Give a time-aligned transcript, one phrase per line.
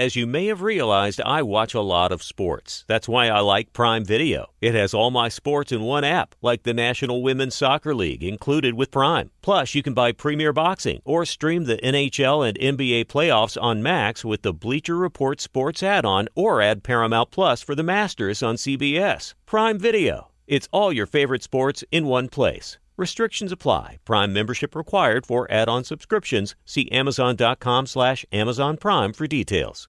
[0.00, 2.86] As you may have realized, I watch a lot of sports.
[2.88, 4.46] That's why I like Prime Video.
[4.58, 8.72] It has all my sports in one app, like the National Women's Soccer League included
[8.72, 9.30] with Prime.
[9.42, 14.24] Plus, you can buy Premier Boxing or stream the NHL and NBA playoffs on Max
[14.24, 19.34] with the Bleacher Report Sports add-on or add Paramount Plus for the Masters on CBS.
[19.44, 20.30] Prime Video.
[20.46, 22.78] It's all your favorite sports in one place.
[22.96, 23.98] Restrictions apply.
[24.06, 26.56] Prime membership required for add-on subscriptions.
[26.64, 29.88] See Amazon.com slash Amazon Prime for details.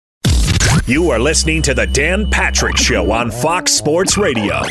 [0.86, 4.62] You are listening to the Dan Patrick Show on Fox Sports Radio.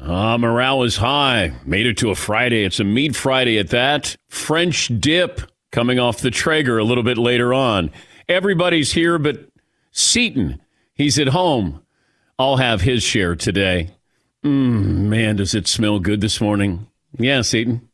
[0.00, 1.52] Uh, morale is high.
[1.64, 2.64] Made it to a Friday.
[2.64, 4.16] It's a meat Friday at that.
[4.28, 5.40] French dip
[5.72, 7.90] coming off the Traeger a little bit later on.
[8.28, 9.48] Everybody's here but
[9.90, 10.60] Seton.
[10.94, 11.82] He's at home.
[12.38, 13.90] I'll have his share today.
[14.44, 16.86] Mm, man, does it smell good this morning?
[17.18, 17.88] Yeah, Seton.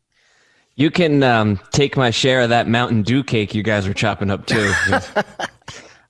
[0.75, 4.29] You can um, take my share of that Mountain Dew cake you guys are chopping
[4.29, 4.71] up too.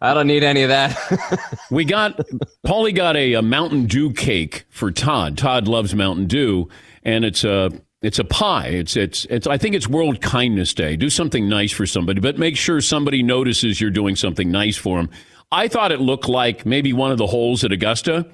[0.01, 1.57] I don't need any of that.
[1.71, 2.19] we got
[2.65, 5.37] Paulie got a, a, Mountain Dew cake for Todd.
[5.37, 6.69] Todd loves Mountain Dew,
[7.03, 8.67] and it's a it's a pie.
[8.67, 9.47] It's it's it's.
[9.47, 10.95] I think it's World Kindness Day.
[10.95, 14.97] Do something nice for somebody, but make sure somebody notices you're doing something nice for
[14.97, 15.09] them.
[15.51, 18.27] I thought it looked like maybe one of the holes at Augusta,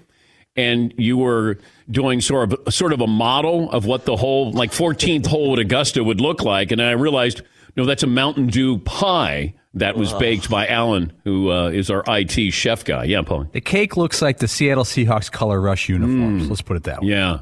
[0.55, 1.59] and you were
[1.91, 5.59] doing sort of sort of a model of what the whole like 14th hole at
[5.59, 7.41] Augusta would look like, and I realized
[7.75, 12.03] no, that's a Mountain Dew pie that was baked by Alan, who uh, is our
[12.07, 13.05] IT chef guy.
[13.05, 13.47] Yeah, Paul.
[13.53, 16.43] The cake looks like the Seattle Seahawks color rush uniforms.
[16.43, 16.49] Mm.
[16.49, 17.09] Let's put it that way.
[17.09, 17.39] Yeah.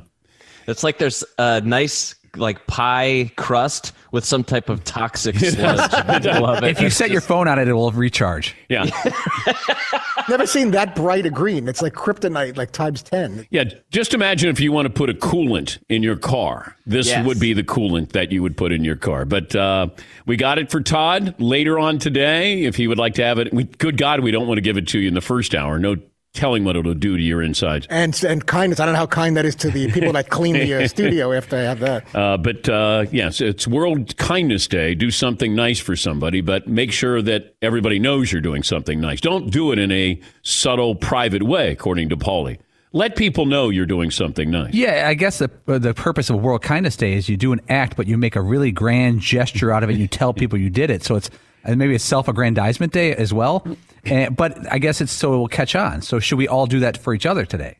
[0.67, 6.25] It's like there's a nice like pie crust with some type of toxic sludge.
[6.25, 6.69] I love it.
[6.71, 8.55] If you set your phone on it, it will recharge.
[8.69, 8.85] Yeah.
[10.29, 11.67] Never seen that bright a green.
[11.67, 13.47] It's like kryptonite, like times 10.
[13.49, 13.65] Yeah.
[13.91, 16.75] Just imagine if you want to put a coolant in your car.
[16.85, 17.25] This Yes.
[17.25, 19.25] would be the coolant that you would put in your car.
[19.25, 19.87] But uh,
[20.25, 22.63] we got it for Todd later on today.
[22.63, 24.77] If he would like to have it, we, good God, we don't want to give
[24.77, 25.79] it to you in the first hour.
[25.79, 25.95] No
[26.39, 27.85] telling what it'll do to your insides.
[27.89, 28.79] And and kindness.
[28.79, 31.33] I don't know how kind that is to the people that clean the uh, studio
[31.33, 32.15] after I have that.
[32.15, 34.95] Uh, but uh, yes, it's World Kindness Day.
[34.95, 39.19] Do something nice for somebody, but make sure that everybody knows you're doing something nice.
[39.19, 42.57] Don't do it in a subtle, private way, according to Paulie.
[42.91, 44.73] Let people know you're doing something nice.
[44.73, 47.59] Yeah, I guess the uh, the purpose of World Kindness Day is you do an
[47.69, 49.93] act, but you make a really grand gesture out of it.
[49.93, 51.29] and You tell people you did it, so it's
[51.63, 53.65] and maybe a self-aggrandizement day as well.
[54.05, 56.01] And, but I guess it's so it will catch on.
[56.01, 57.77] So should we all do that for each other today?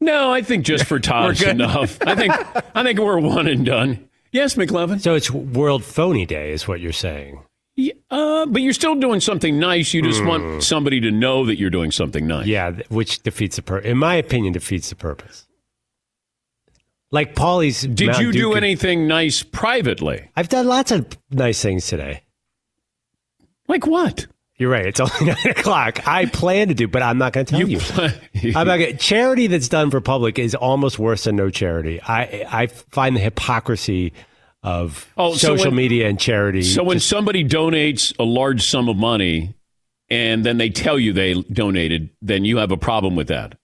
[0.00, 1.98] No, I think just for Todd's enough.
[2.06, 2.32] I think
[2.74, 4.08] I think we're one and done.
[4.30, 5.00] Yes, McLovin.
[5.00, 7.42] So it's World Phony Day, is what you're saying.
[7.76, 9.94] Yeah, uh, but you're still doing something nice.
[9.94, 12.46] You just want somebody to know that you're doing something nice.
[12.46, 13.88] Yeah, which defeats the purpose.
[13.88, 15.46] In my opinion, defeats the purpose.
[17.10, 17.82] Like Paulie's.
[17.82, 20.28] Did Mountain you Dew do could- anything nice privately?
[20.36, 22.22] I've done lots of nice things today.
[23.68, 24.26] Like what?
[24.56, 24.86] You're right.
[24.86, 26.06] It's only nine o'clock.
[26.08, 27.78] I plan to do, but I'm not going to tell you.
[28.32, 28.52] you.
[28.56, 32.00] I'm not gonna, charity that's done for public is almost worse than no charity.
[32.02, 34.12] I I find the hypocrisy
[34.64, 36.62] of Oh, so social when- media and charity.
[36.62, 39.54] So when just- somebody donates a large sum of money
[40.10, 43.54] and then they tell you they donated, then you have a problem with that.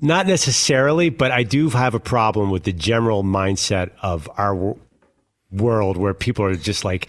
[0.00, 4.74] not necessarily, but I do have a problem with the general mindset of our
[5.50, 7.08] world where people are just like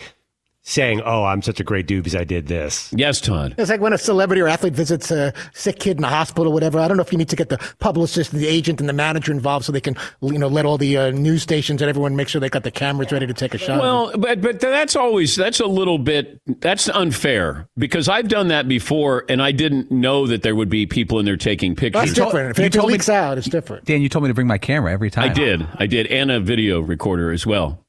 [0.63, 3.56] saying, "Oh, I'm such a great dude because I did this." Yes, Todd.
[3.58, 6.54] It's like when a celebrity or athlete visits a sick kid in a hospital or
[6.54, 6.80] whatever.
[6.80, 9.31] I don't know if you need to get the publicist, the agent, and the manager
[9.31, 12.28] involved so they can, you know, let all the uh, news stations and everyone make
[12.28, 13.80] sure they got the cameras ready to take a shot.
[13.80, 18.68] Well, but but that's always that's a little bit that's unfair because I've done that
[18.68, 22.02] before and I didn't know that there would be people in there taking pictures.
[22.02, 22.52] that's different.
[22.52, 23.86] If you it told me- leaks out, it's different.
[23.86, 25.24] Dan, you told me to bring my camera every time.
[25.30, 25.68] I did.
[25.75, 26.08] I did.
[26.08, 27.84] And a video recorder as well.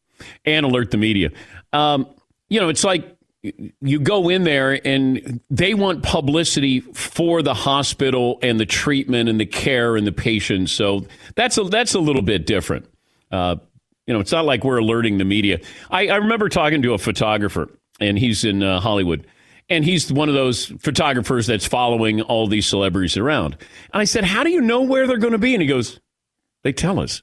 [0.44, 1.30] And alert the media.
[1.72, 2.06] Um,
[2.52, 3.16] you know, it's like
[3.80, 9.40] you go in there and they want publicity for the hospital and the treatment and
[9.40, 10.70] the care and the patients.
[10.70, 12.86] So that's a, that's a little bit different.
[13.30, 13.56] Uh,
[14.06, 15.60] you know, it's not like we're alerting the media.
[15.90, 17.70] I, I remember talking to a photographer,
[18.00, 19.26] and he's in uh, Hollywood.
[19.70, 23.56] And he's one of those photographers that's following all these celebrities around.
[23.94, 25.54] And I said, How do you know where they're going to be?
[25.54, 26.00] And he goes,
[26.64, 27.22] They tell us.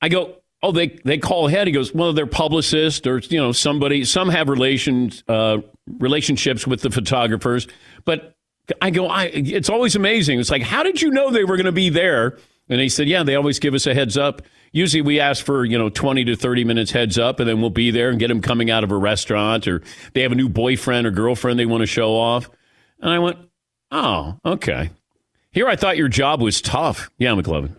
[0.00, 1.66] I go, oh, they they call ahead.
[1.66, 4.04] He goes, well, they're publicists or you know somebody.
[4.04, 5.58] Some have relations uh,
[5.98, 7.68] relationships with the photographers,
[8.04, 8.34] but
[8.80, 9.24] I go, I.
[9.26, 10.40] It's always amazing.
[10.40, 12.38] It's like, how did you know they were going to be there?
[12.68, 14.42] And he said, yeah, they always give us a heads up.
[14.70, 17.70] Usually we ask for, you know, 20 to 30 minutes heads up and then we'll
[17.70, 19.82] be there and get them coming out of a restaurant or
[20.14, 22.48] they have a new boyfriend or girlfriend they want to show off.
[23.00, 23.36] And I went,
[23.90, 24.90] oh, okay.
[25.50, 27.10] Here I thought your job was tough.
[27.18, 27.76] Yeah, McLovin.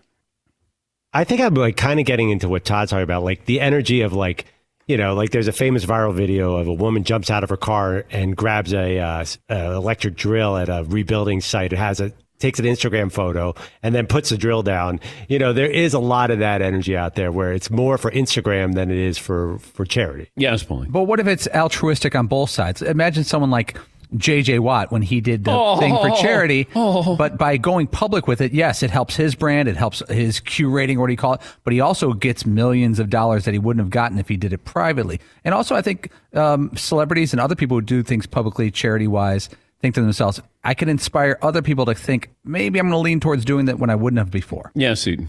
[1.14, 4.00] I think I'm like kind of getting into what Todd's talking about, like the energy
[4.00, 4.46] of like,
[4.88, 7.56] you know, like there's a famous viral video of a woman jumps out of her
[7.56, 11.72] car and grabs a uh, uh, electric drill at a rebuilding site.
[11.72, 15.00] It has a takes an Instagram photo and then puts the drill down.
[15.28, 18.10] You know, there is a lot of that energy out there where it's more for
[18.10, 20.30] Instagram than it is for for charity.
[20.36, 20.90] Yes, Paulie.
[20.90, 22.82] But what if it's altruistic on both sides?
[22.82, 23.78] Imagine someone like
[24.16, 24.58] J.J.
[24.60, 26.68] Watt when he did the thing for charity.
[26.74, 29.68] But by going public with it, yes, it helps his brand.
[29.68, 31.40] It helps his Q rating, or what do you call it?
[31.64, 34.52] But he also gets millions of dollars that he wouldn't have gotten if he did
[34.52, 35.20] it privately.
[35.44, 39.48] And also, I think um, celebrities and other people who do things publicly, charity wise,
[39.80, 43.20] think to themselves, I can inspire other people to think maybe I'm going to lean
[43.20, 44.72] towards doing that when I wouldn't have before.
[44.74, 45.28] Yeah, Eden.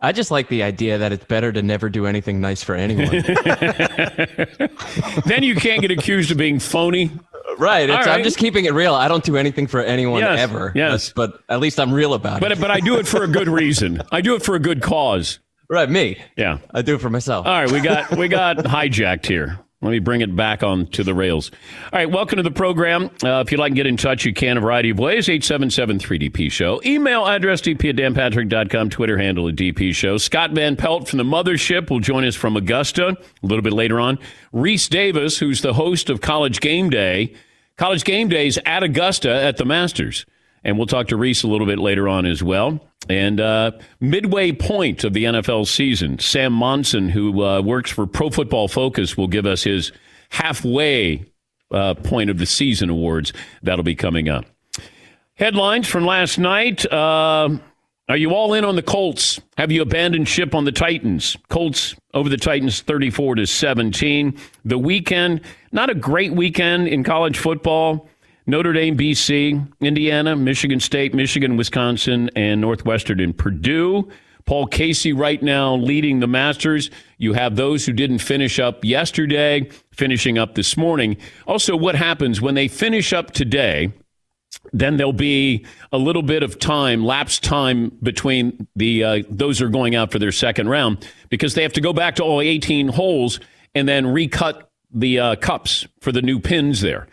[0.00, 3.10] I just like the idea that it's better to never do anything nice for anyone.
[5.26, 7.10] then you can't get accused of being phony.
[7.56, 7.88] Right.
[7.88, 8.06] Right.
[8.08, 8.94] I'm just keeping it real.
[8.94, 10.72] I don't do anything for anyone Yes, ever.
[10.74, 11.12] yes.
[11.14, 12.40] But at least I'm real about it.
[12.48, 14.02] But but I do it for a good reason.
[14.12, 15.38] I do it for a good cause.
[15.70, 16.20] right, me.
[16.36, 16.58] Yeah.
[16.74, 17.46] I do it for myself.
[17.46, 19.58] All right, we got we got hijacked here.
[19.80, 21.52] Let me bring it back on to the rails.
[21.92, 23.10] All right, welcome to the program.
[23.22, 25.28] Uh, if you'd like to get in touch, you can a variety of ways.
[25.28, 26.80] 877-3DP Show.
[26.84, 28.90] Email address dp at danpatrick.com.
[28.90, 30.18] Twitter handle at DP Show.
[30.18, 34.00] Scott Van Pelt from the Mothership will join us from Augusta a little bit later
[34.00, 34.18] on.
[34.52, 37.34] Rece Davis, who's the host of College Game Day.
[37.76, 40.26] College Game Days at Augusta at the Masters.
[40.64, 42.80] And we'll talk to Rece a little bit later on as well.
[43.08, 48.30] And uh, midway point of the NFL season, Sam Monson, who uh, works for Pro
[48.30, 49.92] Football Focus, will give us his
[50.30, 51.24] halfway
[51.70, 53.32] uh, point of the season awards.
[53.62, 54.44] That'll be coming up.
[55.34, 56.84] Headlines from last night.
[56.92, 57.58] Uh,
[58.08, 59.38] are you all in on the Colts?
[59.58, 61.36] Have you abandoned ship on the Titans?
[61.50, 64.36] Colts over the Titans 34 to 17.
[64.64, 65.42] The weekend,
[65.72, 68.08] not a great weekend in college football.
[68.48, 74.08] Notre Dame, BC, Indiana, Michigan State, Michigan, Wisconsin, and Northwestern and Purdue.
[74.46, 76.90] Paul Casey right now leading the Masters.
[77.18, 81.18] You have those who didn't finish up yesterday, finishing up this morning.
[81.46, 83.92] Also, what happens when they finish up today?
[84.72, 89.66] then there'll be a little bit of time, lapse time between the uh, those who
[89.66, 92.40] are going out for their second round because they have to go back to all
[92.40, 93.40] 18 holes
[93.74, 97.06] and then recut the uh, cups for the new pins there.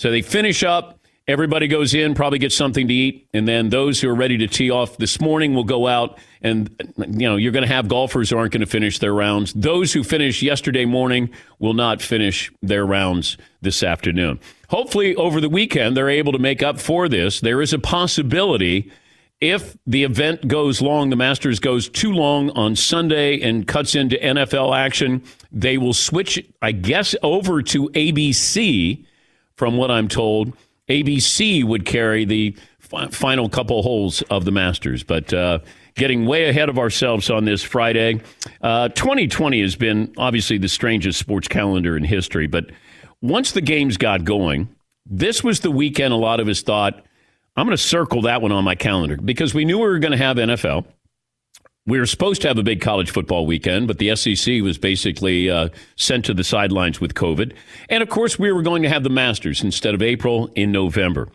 [0.00, 0.98] So they finish up.
[1.28, 4.46] Everybody goes in, probably gets something to eat, and then those who are ready to
[4.46, 6.18] tee off this morning will go out.
[6.40, 9.52] And you know you're going to have golfers who aren't going to finish their rounds.
[9.52, 11.28] Those who finished yesterday morning
[11.58, 14.40] will not finish their rounds this afternoon.
[14.70, 17.40] Hopefully, over the weekend, they're able to make up for this.
[17.40, 18.90] There is a possibility
[19.42, 24.16] if the event goes long, the Masters goes too long on Sunday and cuts into
[24.16, 29.04] NFL action, they will switch, I guess, over to ABC,
[29.60, 30.54] from what I'm told.
[30.88, 35.02] ABC would carry the fi- final couple holes of the Masters.
[35.02, 35.58] But uh,
[35.96, 38.22] getting way ahead of ourselves on this Friday.
[38.62, 42.46] Uh, 2020 has been obviously the strangest sports calendar in history.
[42.46, 42.70] But
[43.20, 44.74] once the games got going,
[45.04, 47.04] This was the weekend a lot of us thought,
[47.54, 50.12] I'm going to circle that one on my calendar because we knew we were going
[50.12, 50.86] to have NFL.
[51.90, 55.50] We were supposed to have a big college football weekend, but the SEC was basically
[55.50, 57.52] uh, sent to the sidelines with COVID.
[57.88, 61.28] And of course, we were going to have the Masters instead of April in November.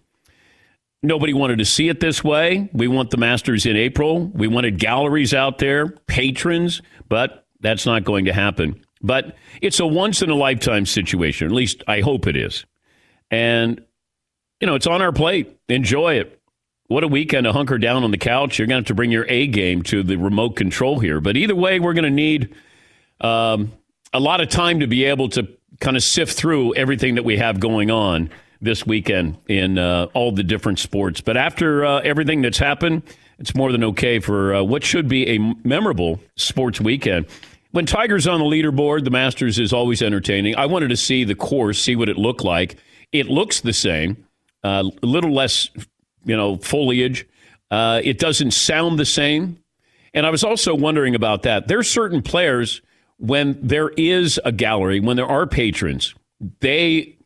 [1.03, 2.69] Nobody wanted to see it this way.
[2.71, 4.27] We want the Masters in April.
[4.27, 8.81] We wanted galleries out there, patrons, but that's not going to happen.
[9.01, 11.47] But it's a once in a lifetime situation.
[11.47, 12.65] At least I hope it is.
[13.29, 13.83] And,
[14.61, 15.59] you know, it's on our plate.
[15.67, 16.34] Enjoy it.
[16.87, 18.59] What a weekend to hunker down on the couch.
[18.59, 21.19] You're going to have to bring your A game to the remote control here.
[21.19, 22.53] But either way, we're going to need
[23.21, 23.71] um,
[24.13, 25.47] a lot of time to be able to
[25.79, 28.29] kind of sift through everything that we have going on
[28.61, 31.21] this weekend in uh, all the different sports.
[31.21, 33.03] But after uh, everything that's happened,
[33.39, 37.25] it's more than okay for uh, what should be a memorable sports weekend.
[37.71, 40.55] When Tiger's on the leaderboard, the Masters is always entertaining.
[40.55, 42.77] I wanted to see the course, see what it looked like.
[43.11, 44.25] It looks the same,
[44.63, 45.69] uh, a little less,
[46.25, 47.27] you know, foliage.
[47.71, 49.57] Uh, it doesn't sound the same.
[50.13, 51.67] And I was also wondering about that.
[51.67, 52.81] There are certain players
[53.17, 56.15] when there is a gallery, when there are patrons,
[56.59, 57.17] they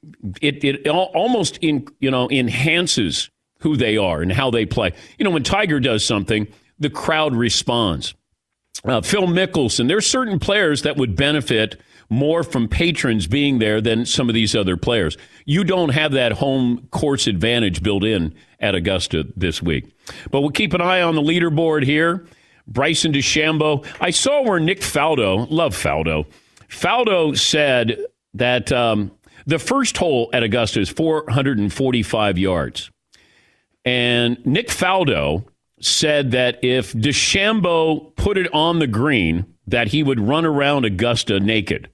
[0.42, 3.30] it it almost in you know enhances
[3.60, 4.94] who they are and how they play.
[5.18, 6.48] You know, when Tiger does something,
[6.80, 8.14] the crowd responds.
[8.86, 11.80] Uh, Phil Mickelson, there's certain players that would benefit
[12.10, 15.18] more from patrons being there than some of these other players.
[15.46, 19.86] You don't have that home course advantage built in at Augusta this week.
[20.32, 22.28] But we'll keep an eye on the leaderboard here.
[22.68, 23.86] Bryson DeChambeau.
[24.00, 26.26] I saw where Nick Faldo, love Faldo,
[26.70, 27.98] Faldo said
[28.36, 29.12] that um,
[29.46, 32.92] the first hole at Augusta is 445 yards.
[33.86, 35.46] And Nick Faldo
[35.82, 41.40] said that if DeChambeau put it on the green, that he would run around Augusta
[41.40, 41.90] naked.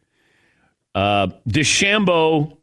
[0.93, 2.57] Uh, DeChambeau,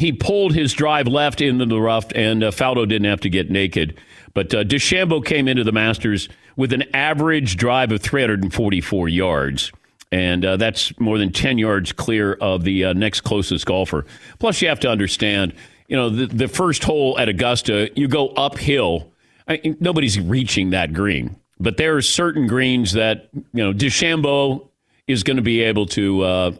[0.00, 3.50] he pulled his drive left into the rough, and uh, Faldo didn't have to get
[3.50, 4.00] naked.
[4.32, 9.70] But uh, DeChambeau came into the Masters with an average drive of 344 yards.
[10.10, 14.06] And uh, that's more than 10 yards clear of the uh, next closest golfer.
[14.38, 15.52] Plus, you have to understand,
[15.86, 19.12] you know, the, the first hole at Augusta, you go uphill.
[19.46, 21.36] I, nobody's reaching that green.
[21.58, 24.66] But there are certain greens that, you know, DeChambeau
[25.06, 26.52] is going to be able to uh,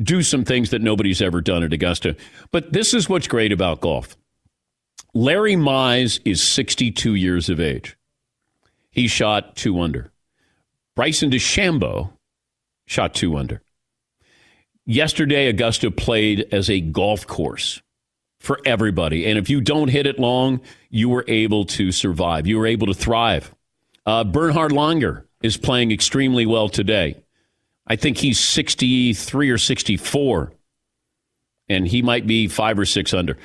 [0.00, 2.16] do some things that nobody's ever done at Augusta.
[2.50, 4.16] But this is what's great about golf.
[5.14, 7.96] Larry Mize is 62 years of age.
[8.90, 10.12] He shot two under.
[10.94, 12.10] Bryson DeChambeau
[12.86, 13.62] shot two under.
[14.84, 17.80] Yesterday, Augusta played as a golf course
[18.40, 19.26] for everybody.
[19.26, 22.46] And if you don't hit it long, you were able to survive.
[22.46, 23.54] You were able to thrive.
[24.04, 27.22] Uh, Bernhard Langer is playing extremely well today.
[27.86, 30.52] I think he's 63 or 64,
[31.68, 33.36] and he might be five or six under.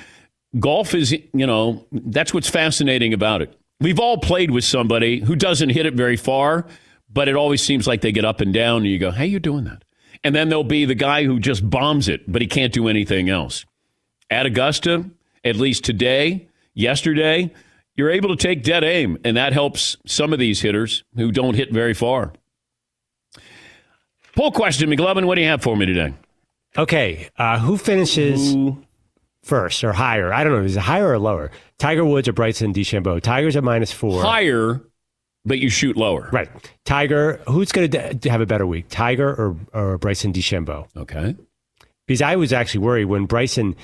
[0.58, 3.58] Golf is, you know, that's what's fascinating about it.
[3.80, 6.66] We've all played with somebody who doesn't hit it very far,
[7.12, 9.38] but it always seems like they get up and down, and you go, "How you
[9.38, 9.84] doing that?"
[10.24, 13.28] And then there'll be the guy who just bombs it, but he can't do anything
[13.28, 13.64] else.
[14.30, 15.10] At Augusta,
[15.44, 17.52] at least today, yesterday,
[17.96, 21.54] you're able to take dead aim, and that helps some of these hitters who don't
[21.54, 22.32] hit very far.
[24.38, 26.14] Poll question, McLovin, what do you have for me today?
[26.76, 28.80] Okay, uh, who finishes Ooh.
[29.42, 30.32] first or higher?
[30.32, 30.62] I don't know.
[30.62, 31.50] Is it higher or lower?
[31.80, 33.20] Tiger Woods or Bryson DeChambeau?
[33.20, 34.22] Tiger's at minus four.
[34.22, 34.80] Higher,
[35.44, 36.28] but you shoot lower.
[36.32, 36.48] Right.
[36.84, 40.86] Tiger, who's going to have a better week, Tiger or, or Bryson DeChambeau?
[40.96, 41.34] Okay.
[42.06, 43.74] Because I was actually worried when Bryson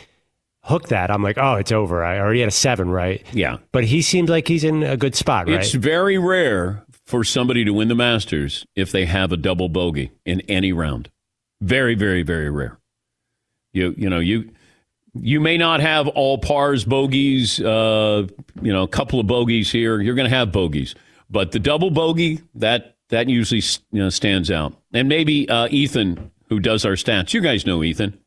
[0.63, 1.11] hooked that.
[1.11, 2.05] I'm like, oh, it's over.
[2.05, 3.27] I already had a seven, right?
[3.33, 3.57] Yeah.
[3.73, 5.57] But he seems like he's in a good spot, right?
[5.57, 10.13] It's very rare for somebody to win the Masters if they have a double bogey
[10.25, 11.11] in any round.
[11.61, 12.79] Very, very, very rare.
[13.73, 14.51] You, you know, you
[15.15, 18.27] you may not have all pars, bogeys, uh,
[18.61, 20.01] you know, a couple of bogeys here.
[20.01, 20.95] You're going to have bogeys,
[21.31, 24.75] but the double bogey that that usually you know, stands out.
[24.93, 28.19] And maybe uh, Ethan, who does our stats, you guys know Ethan.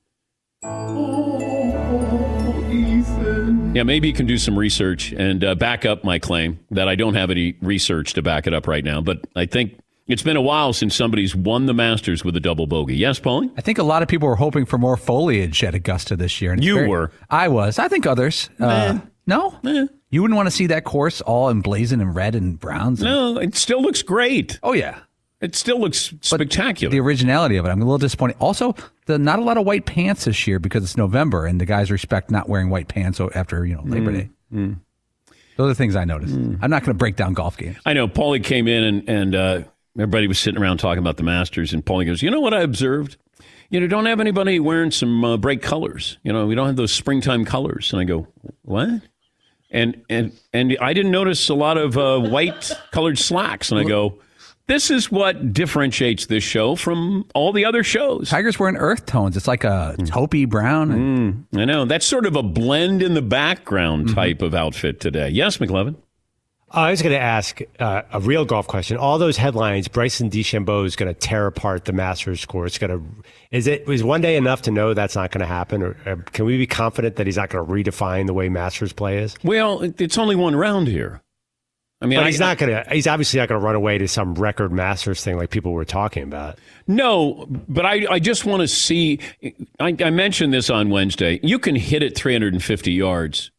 [3.78, 6.96] Yeah, maybe you can do some research and uh, back up my claim that I
[6.96, 9.02] don't have any research to back it up right now.
[9.02, 12.66] But I think it's been a while since somebody's won the Masters with a double
[12.66, 12.96] bogey.
[12.96, 13.52] Yes, Paulie?
[13.56, 16.56] I think a lot of people were hoping for more foliage at Augusta this year.
[16.56, 17.12] You very, were.
[17.30, 17.78] I was.
[17.78, 18.50] I think others.
[18.60, 19.56] Uh, no?
[19.64, 19.86] Eh.
[20.10, 23.00] You wouldn't want to see that course all emblazoned in red and browns?
[23.04, 23.12] And...
[23.12, 24.60] No, it still looks great.
[24.64, 25.02] Oh, yeah.
[25.40, 26.90] It still looks spectacular.
[26.90, 28.38] But the originality of it, I'm a little disappointed.
[28.40, 28.76] Also,
[29.06, 31.92] the not a lot of white pants this year because it's November and the guys
[31.92, 34.30] respect not wearing white pants after you know Labor mm, Day.
[34.54, 34.80] Mm.
[35.58, 36.36] Those are things I noticed.
[36.36, 36.60] Mm.
[36.62, 37.78] I'm not going to break down golf games.
[37.86, 38.08] I know.
[38.08, 39.62] Paulie came in and and uh,
[39.96, 42.62] everybody was sitting around talking about the Masters, and Paulie goes, "You know what I
[42.62, 43.18] observed?
[43.70, 46.18] you know, don't have anybody wearing some uh, bright colors.
[46.24, 47.92] You know, we don't have those springtime colors.
[47.92, 48.28] And I go,
[48.64, 49.02] what?
[49.70, 53.70] And and and I didn't notice a lot of uh, white colored slacks.
[53.72, 54.20] And I go,
[54.68, 58.30] this is what differentiates this show from all the other shows.
[58.30, 59.38] Tiger's wearing earth tones.
[59.38, 60.92] It's like a taupey brown.
[60.92, 65.30] and- I know that's sort of a blend in the background type of outfit today.
[65.30, 65.96] Yes, McLovin.
[66.70, 68.98] Uh, I was going to ask uh, a real golf question.
[68.98, 72.72] All those headlines, Bryson DeChambeau is going to tear apart the Masters course.
[72.72, 73.06] It's going to
[73.52, 76.18] is it is one day enough to know that's not going to happen, or uh,
[76.34, 79.38] can we be confident that he's not going to redefine the way Masters play is?
[79.46, 81.22] Well, it's only one round here.
[82.02, 82.90] I mean, I- he's not going to.
[82.94, 85.86] He's obviously not going to run away to some record Masters thing like people were
[85.86, 86.60] talking about.
[86.86, 89.20] No, but I, I just want to see.
[89.80, 91.40] I, I mentioned this on Wednesday.
[91.42, 93.50] You can hit it 350 yards,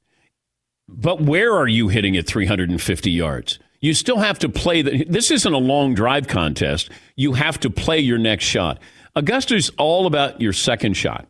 [0.88, 3.58] but where are you hitting it 350 yards?
[3.80, 4.82] You still have to play.
[4.82, 6.90] The, this isn't a long drive contest.
[7.16, 8.78] You have to play your next shot.
[9.16, 11.26] Augusta's all about your second shot.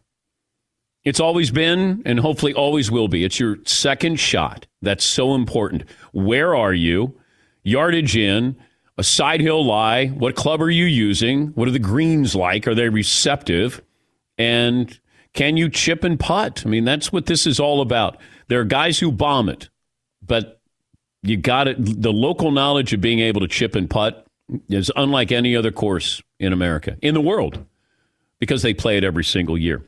[1.04, 3.24] It's always been and hopefully always will be.
[3.24, 4.66] It's your second shot.
[4.82, 5.84] That's so important.
[6.12, 7.18] Where are you?
[7.62, 8.56] Yardage in,
[8.96, 10.06] a side hill lie.
[10.08, 11.48] What club are you using?
[11.48, 12.66] What are the greens like?
[12.66, 13.80] Are they receptive?
[14.36, 14.98] And
[15.34, 16.62] can you chip and putt?
[16.66, 18.18] I mean, that's what this is all about.
[18.48, 19.68] There are guys who bomb it,
[20.26, 20.60] but
[21.22, 21.76] you got it.
[21.78, 24.26] The local knowledge of being able to chip and putt
[24.68, 27.64] is unlike any other course in America, in the world,
[28.40, 29.84] because they play it every single year.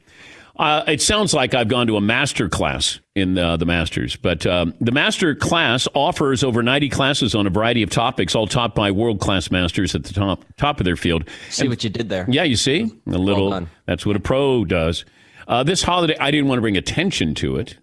[0.61, 4.45] Uh, it sounds like I've gone to a master class in uh, the Masters, but
[4.45, 8.75] um, the master class offers over 90 classes on a variety of topics, all taught
[8.75, 11.27] by world class masters at the top top of their field.
[11.49, 12.27] See what you did there.
[12.29, 13.49] Yeah, you see a little.
[13.49, 13.71] done.
[13.87, 15.07] that's what a pro does.
[15.49, 17.79] Uh, this holiday, I didn't want to bring attention to it,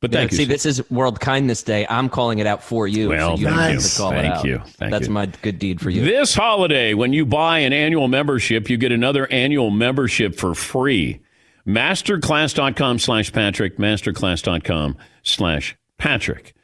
[0.00, 1.86] but Yeah, thank see, this is World Kindness Day.
[1.88, 3.10] I'm calling it out for you.
[3.10, 3.88] Well, so you thank you.
[3.96, 4.44] call Thank it out.
[4.44, 4.58] you.
[4.58, 5.12] Thank That's you.
[5.12, 6.04] my good deed for you.
[6.04, 11.20] This holiday, when you buy an annual membership, you get another annual membership for free.
[11.68, 16.54] Masterclass.com slash Patrick, masterclass.com slash Patrick.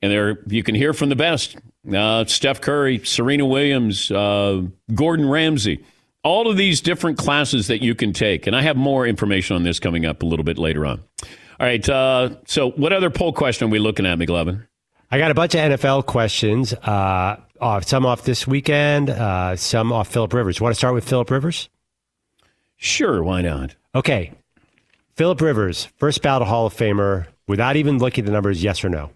[0.00, 1.56] And there you can hear from the best.
[1.92, 4.62] Uh, Steph Curry, Serena Williams, uh,
[4.94, 5.84] Gordon Ramsay,
[6.24, 8.46] all of these different classes that you can take.
[8.46, 11.02] And I have more information on this coming up a little bit later on.
[11.22, 11.86] All right.
[11.88, 14.66] Uh, so, what other poll question are we looking at, McLovin?
[15.10, 16.72] I got a bunch of NFL questions.
[16.72, 20.58] Uh, off, some off this weekend, uh, some off Philip Rivers.
[20.58, 21.68] You want to start with Philip Rivers?
[22.76, 23.76] Sure, why not?
[23.94, 24.32] Okay.
[25.16, 28.90] Philip Rivers, first ballot Hall of Famer, without even looking at the numbers, yes or
[28.90, 29.10] no?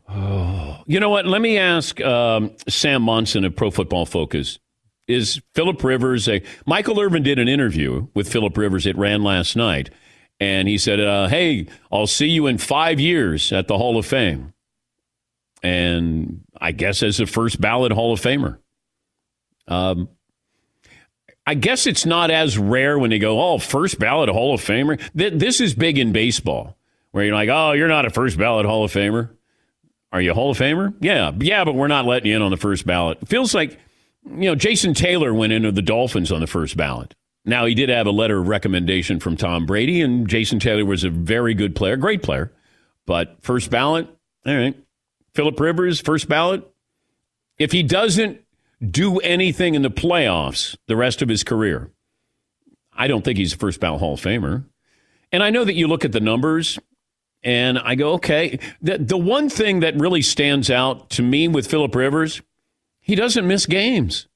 [0.87, 1.27] You know what?
[1.27, 4.59] Let me ask um, Sam Monson of Pro Football Focus.
[5.07, 6.41] Is Philip Rivers a.
[6.67, 8.87] Michael Irvin did an interview with Philip Rivers.
[8.87, 9.91] It ran last night.
[10.39, 14.07] And he said, uh, Hey, I'll see you in five years at the Hall of
[14.07, 14.55] Fame.
[15.63, 18.59] And I guess as a first ballot Hall of Famer.
[19.67, 20.09] Um,
[21.51, 25.01] I guess it's not as rare when they go, oh, first ballot Hall of Famer.
[25.19, 26.77] Th- this is big in baseball,
[27.11, 29.31] where you're like, oh, you're not a first ballot Hall of Famer.
[30.13, 30.95] Are you a Hall of Famer?
[31.01, 33.27] Yeah, yeah, but we're not letting you in on the first ballot.
[33.27, 33.81] Feels like,
[34.25, 37.17] you know, Jason Taylor went into the Dolphins on the first ballot.
[37.45, 41.03] Now he did have a letter of recommendation from Tom Brady, and Jason Taylor was
[41.03, 42.53] a very good player, great player,
[43.07, 44.07] but first ballot,
[44.47, 44.77] all right.
[45.35, 46.63] Philip Rivers, first ballot.
[47.59, 48.41] If he doesn't
[48.89, 51.91] do anything in the playoffs the rest of his career,
[52.93, 54.65] I don't think he's a first ballot Hall of Famer.
[55.33, 56.79] And I know that you look at the numbers
[57.43, 58.59] and I go, okay.
[58.83, 62.43] The, the one thing that really stands out to me with Philip Rivers,
[63.01, 64.27] he doesn't miss games.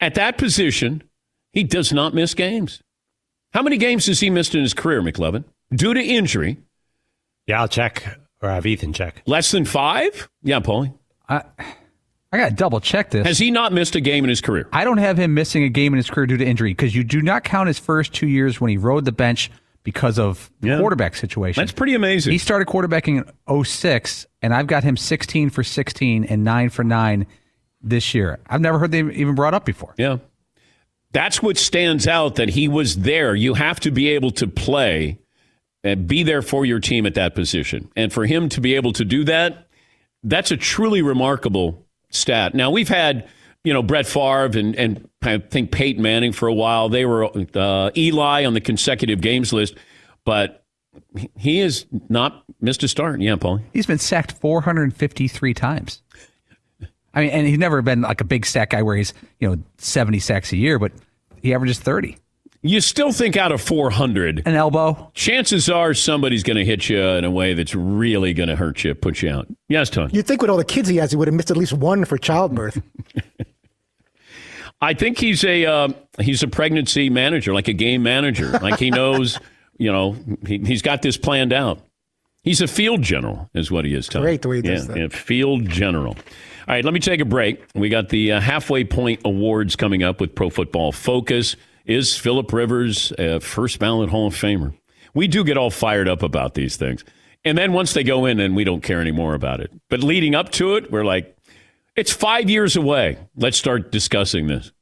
[0.00, 1.02] At that position,
[1.52, 2.82] he does not miss games.
[3.52, 5.44] How many games has he missed in his career, McLovin?
[5.74, 6.58] Due to injury?
[7.46, 9.22] Yeah, I'll check or have Ethan check.
[9.26, 10.28] Less than five?
[10.42, 10.94] Yeah, Paulie.
[11.28, 11.42] I,
[12.32, 13.26] I got to double check this.
[13.26, 14.68] Has he not missed a game in his career?
[14.72, 17.02] I don't have him missing a game in his career due to injury because you
[17.02, 19.50] do not count his first two years when he rode the bench
[19.82, 20.78] because of the Yeah.
[20.78, 21.60] quarterback situation.
[21.60, 22.30] That's pretty amazing.
[22.32, 26.84] He started quarterbacking in 06, and I've got him 16 for 16 and 9 for
[26.84, 27.26] 9
[27.82, 28.38] this year.
[28.48, 29.94] I've never heard them even brought up before.
[29.98, 30.18] Yeah.
[31.12, 33.34] That's what stands out that he was there.
[33.34, 35.18] You have to be able to play
[35.82, 37.90] and be there for your team at that position.
[37.96, 39.66] And for him to be able to do that,
[40.22, 42.54] that's a truly remarkable stat.
[42.54, 43.28] Now, we've had,
[43.64, 46.88] you know, Brett Favre and, and I think Peyton Manning for a while.
[46.88, 49.74] They were uh, Eli on the consecutive games list,
[50.24, 50.64] but
[51.36, 53.20] he has not missed a start.
[53.20, 53.60] Yeah, Paul.
[53.72, 56.02] He's been sacked 453 times.
[57.12, 59.62] I mean, and he's never been like a big sack guy where he's, you know,
[59.78, 60.92] 70 sacks a year, but
[61.42, 62.16] he averages 30.
[62.62, 65.10] You still think out of 400, An elbow.
[65.14, 68.84] chances are somebody's going to hit you in a way that's really going to hurt
[68.84, 69.48] you, put you out.
[69.68, 70.12] Yes, Tony.
[70.12, 72.04] You'd think with all the kids he has, he would have missed at least one
[72.04, 72.82] for childbirth.
[74.82, 75.88] I think he's a uh,
[76.20, 78.50] he's a pregnancy manager, like a game manager.
[78.50, 79.38] Like he knows,
[79.78, 81.80] you know, he, he's got this planned out.
[82.42, 84.08] He's a field general, is what he is.
[84.08, 84.22] Tom.
[84.22, 84.96] Great the way he yeah, that.
[84.96, 86.12] yeah, field general.
[86.14, 87.62] All right, let me take a break.
[87.74, 91.56] We got the uh, halfway point awards coming up with Pro Football Focus.
[91.86, 94.74] Is Philip Rivers a first ballot Hall of Famer?
[95.14, 97.04] We do get all fired up about these things,
[97.44, 99.72] and then once they go in, then we don't care anymore about it.
[99.88, 101.36] But leading up to it, we're like,
[101.96, 103.18] it's five years away.
[103.36, 104.72] Let's start discussing this.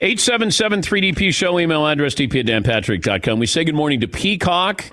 [0.00, 3.38] 877 3DP show email address dp at danpatrick.com.
[3.38, 4.84] We say good morning to Peacock,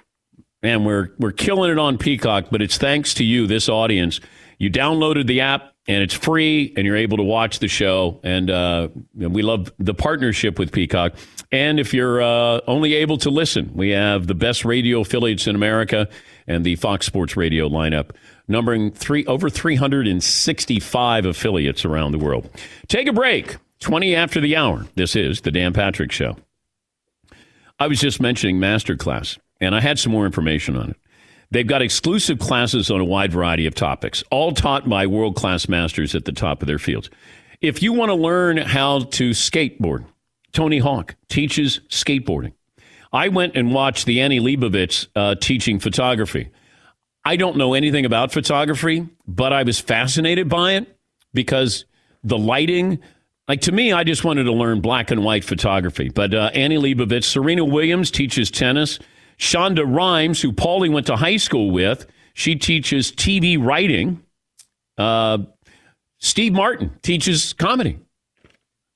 [0.61, 4.21] and we're we're killing it on Peacock, but it's thanks to you, this audience.
[4.63, 8.21] You downloaded the app and it's free, and you're able to watch the show.
[8.23, 11.15] And uh, we love the partnership with Peacock.
[11.51, 15.55] And if you're uh, only able to listen, we have the best radio affiliates in
[15.57, 16.07] America
[16.47, 18.11] and the Fox Sports Radio lineup,
[18.47, 22.49] numbering three over 365 affiliates around the world.
[22.87, 23.57] Take a break.
[23.81, 24.85] 20 after the hour.
[24.95, 26.37] This is the Dan Patrick Show.
[27.79, 30.97] I was just mentioning Masterclass, and I had some more information on it.
[31.53, 35.69] They've got exclusive classes on a wide variety of topics, all taught by world class
[35.69, 37.11] masters at the top of their fields.
[37.61, 40.03] If you want to learn how to skateboard,
[40.51, 42.53] Tony Hawk teaches skateboarding.
[43.13, 46.49] I went and watched the Annie Leibovitz uh, teaching photography.
[47.23, 50.97] I don't know anything about photography, but I was fascinated by it
[51.35, 51.85] because
[52.23, 52.97] the lighting,
[53.47, 56.09] like to me, I just wanted to learn black and white photography.
[56.09, 58.97] But uh, Annie Leibovitz, Serena Williams teaches tennis.
[59.37, 64.23] Shonda Rhimes, who Paulie went to high school with, she teaches TV writing.
[64.97, 65.39] Uh,
[66.19, 67.99] Steve Martin teaches comedy.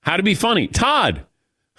[0.01, 0.67] How to be funny.
[0.67, 1.25] Todd,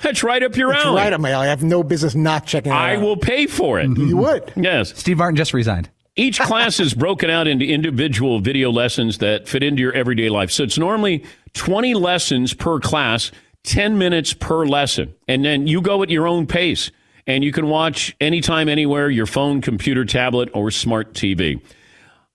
[0.02, 0.96] that's right up your It's alley.
[1.00, 1.46] right up my alley.
[1.46, 3.02] I have no business not checking it I out.
[3.02, 3.96] will pay for it.
[3.96, 4.52] You would.
[4.56, 4.92] Yes.
[4.98, 5.88] Steve Martin just resigned.
[6.16, 10.50] Each class is broken out into individual video lessons that fit into your everyday life.
[10.50, 13.30] So it's normally 20 lessons per class,
[13.64, 15.14] 10 minutes per lesson.
[15.26, 16.90] And then you go at your own pace.
[17.28, 21.60] And you can watch anytime, anywhere, your phone, computer, tablet, or smart TV.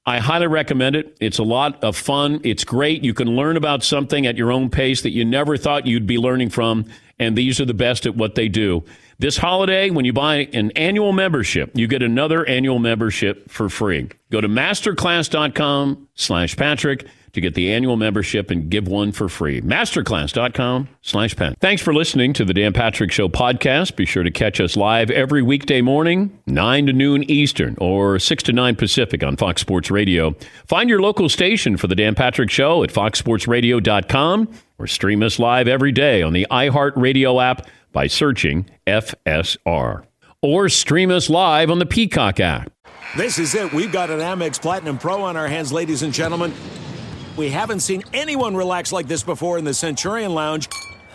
[0.06, 1.17] I highly recommend it.
[1.19, 2.41] It's a lot of fun.
[2.43, 3.03] It's great.
[3.03, 6.19] You can learn about something at your own pace that you never thought you'd be
[6.19, 6.86] learning from.
[7.17, 8.84] And these are the best at what they do.
[9.23, 14.09] This holiday, when you buy an annual membership, you get another annual membership for free.
[14.29, 19.62] Go to masterclass.com slash Patrick to get the annual membership and give one for free.
[19.62, 21.57] Masterclass.com slash Pat.
[21.62, 23.95] Thanks for listening to the Dan Patrick Show podcast.
[23.95, 28.43] Be sure to catch us live every weekday morning, 9 to noon Eastern or 6
[28.43, 30.36] to 9 Pacific on Fox Sports Radio.
[30.67, 35.69] Find your local station for the Dan Patrick Show at foxsportsradio.com or stream us live
[35.69, 40.03] every day on the iHeartRadio app by searching FSR.
[40.41, 42.73] Or stream us live on the Peacock app.
[43.15, 43.71] This is it.
[43.71, 46.53] We've got an Amex Platinum Pro on our hands, ladies and gentlemen.
[47.38, 50.67] We haven't seen anyone relax like this before in the Centurion Lounge.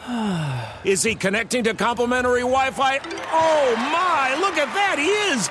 [0.84, 2.98] Is he connecting to complimentary Wi Fi?
[3.30, 5.50] Oh my, look at that, he is!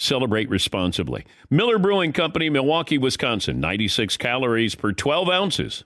[0.00, 1.26] Celebrate responsibly.
[1.50, 5.84] Miller Brewing Company, Milwaukee, Wisconsin, 96 calories per 12 ounces.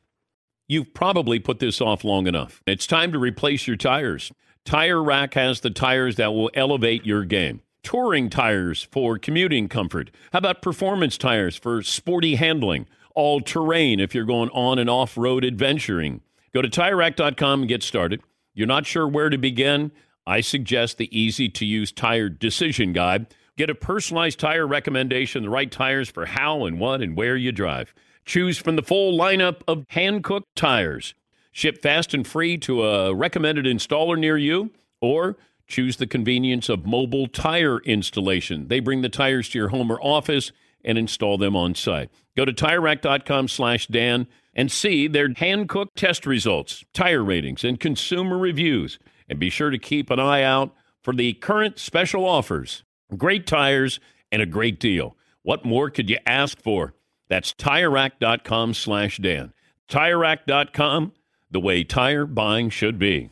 [0.68, 2.62] You've probably put this off long enough.
[2.64, 4.30] It's time to replace your tires.
[4.64, 7.62] Tire Rack has the tires that will elevate your game.
[7.82, 10.12] Touring tires for commuting comfort.
[10.32, 12.86] How about performance tires for sporty handling?
[13.16, 16.20] All terrain if you're going on and off road adventuring.
[16.54, 18.22] Go to TireRack.com and get started.
[18.54, 19.90] You're not sure where to begin?
[20.24, 23.26] I suggest the easy to use tire decision guide.
[23.56, 27.52] Get a personalized tire recommendation, the right tires for how and what and where you
[27.52, 27.94] drive.
[28.24, 31.14] Choose from the full lineup of hand cooked tires.
[31.52, 35.36] Ship fast and free to a recommended installer near you, or
[35.68, 38.66] choose the convenience of mobile tire installation.
[38.66, 40.50] They bring the tires to your home or office
[40.84, 42.10] and install them on site.
[42.36, 48.36] Go to TireRack.com slash Dan and see their hand-cooked test results, tire ratings, and consumer
[48.36, 48.98] reviews.
[49.28, 52.82] And be sure to keep an eye out for the current special offers.
[53.16, 54.00] Great tires
[54.32, 55.16] and a great deal.
[55.42, 56.94] What more could you ask for?
[57.28, 59.52] That's TireRack.com slash Dan.
[59.88, 61.12] TireRack.com,
[61.50, 63.30] the way tire buying should be.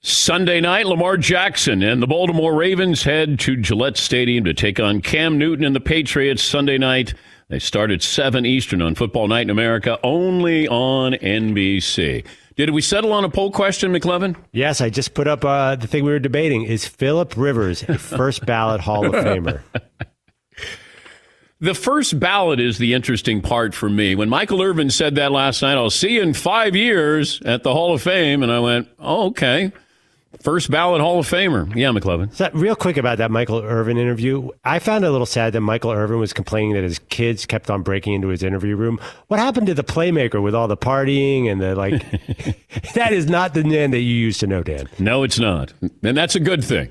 [0.00, 5.00] Sunday night, Lamar Jackson and the Baltimore Ravens head to Gillette Stadium to take on
[5.00, 7.14] Cam Newton and the Patriots Sunday night.
[7.48, 12.24] They start at 7 Eastern on Football Night in America, only on NBC.
[12.58, 14.34] Did we settle on a poll question, McLovin?
[14.50, 16.64] Yes, I just put up uh, the thing we were debating.
[16.64, 19.62] Is Philip Rivers a first ballot Hall of Famer?
[21.60, 24.16] The first ballot is the interesting part for me.
[24.16, 27.72] When Michael Irvin said that last night, I'll see you in five years at the
[27.72, 29.70] Hall of Fame, and I went, oh, okay.
[30.42, 31.74] First ballot Hall of Famer.
[31.74, 32.32] Yeah, McLovin.
[32.34, 34.50] So, real quick about that Michael Irvin interview.
[34.62, 37.70] I found it a little sad that Michael Irvin was complaining that his kids kept
[37.70, 39.00] on breaking into his interview room.
[39.28, 42.04] What happened to the playmaker with all the partying and the like?
[42.94, 44.88] that is not the man that you used to know, Dan.
[44.98, 45.72] No, it's not.
[46.02, 46.90] And that's a good thing.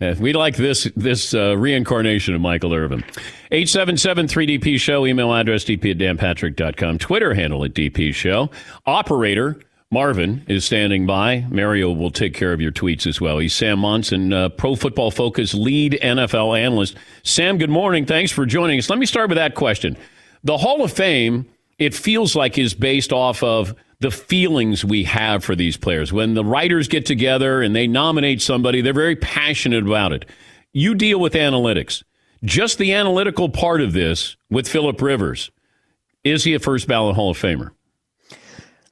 [0.00, 3.04] Uh, we like this this uh, reincarnation of Michael Irvin.
[3.52, 8.48] 877-3DP Show, email address dp at danpatrick.com, Twitter handle at DP Show.
[8.86, 9.60] Operator
[9.92, 11.44] Marvin is standing by.
[11.50, 13.38] Mario will take care of your tweets as well.
[13.38, 16.96] He's Sam Monson, uh, Pro Football Focus lead NFL analyst.
[17.24, 18.06] Sam, good morning.
[18.06, 18.88] Thanks for joining us.
[18.88, 19.96] Let me start with that question.
[20.44, 21.44] The Hall of Fame,
[21.80, 26.12] it feels like, is based off of the feelings we have for these players.
[26.12, 30.24] When the writers get together and they nominate somebody, they're very passionate about it.
[30.72, 32.04] You deal with analytics.
[32.44, 35.50] Just the analytical part of this with Philip Rivers.
[36.22, 37.72] Is he a first ballot Hall of Famer?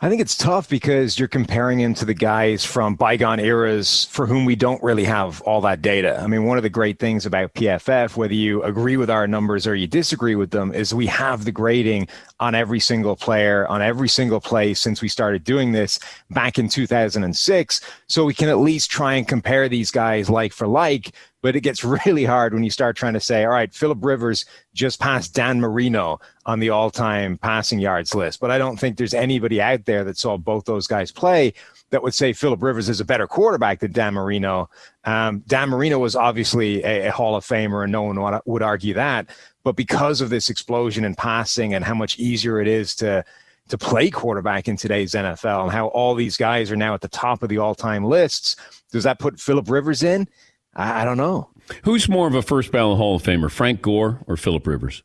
[0.00, 4.28] I think it's tough because you're comparing him to the guys from bygone eras for
[4.28, 6.20] whom we don't really have all that data.
[6.22, 9.66] I mean, one of the great things about PFF, whether you agree with our numbers
[9.66, 12.06] or you disagree with them, is we have the grading
[12.38, 15.98] on every single player, on every single play since we started doing this
[16.30, 17.80] back in 2006.
[18.06, 21.60] So we can at least try and compare these guys like for like but it
[21.60, 25.34] gets really hard when you start trying to say, all right, Philip Rivers just passed
[25.34, 28.40] Dan Marino on the all time passing yards list.
[28.40, 31.54] But I don't think there's anybody out there that saw both those guys play
[31.90, 34.68] that would say Philip Rivers is a better quarterback than Dan Marino.
[35.04, 38.94] Um, Dan Marino was obviously a, a, Hall of Famer, and no one would argue
[38.94, 39.26] that.
[39.64, 43.24] But because of this explosion in passing and how much easier it is to
[43.68, 47.08] to play quarterback in today's NFL, and how all these guys are now at the
[47.08, 48.56] top of the all time lists,
[48.92, 50.26] does that put Philip Rivers in?
[50.74, 51.50] I, I don't know.
[51.84, 55.02] Who's more of a first ballot Hall of Famer, Frank Gore or Philip Rivers?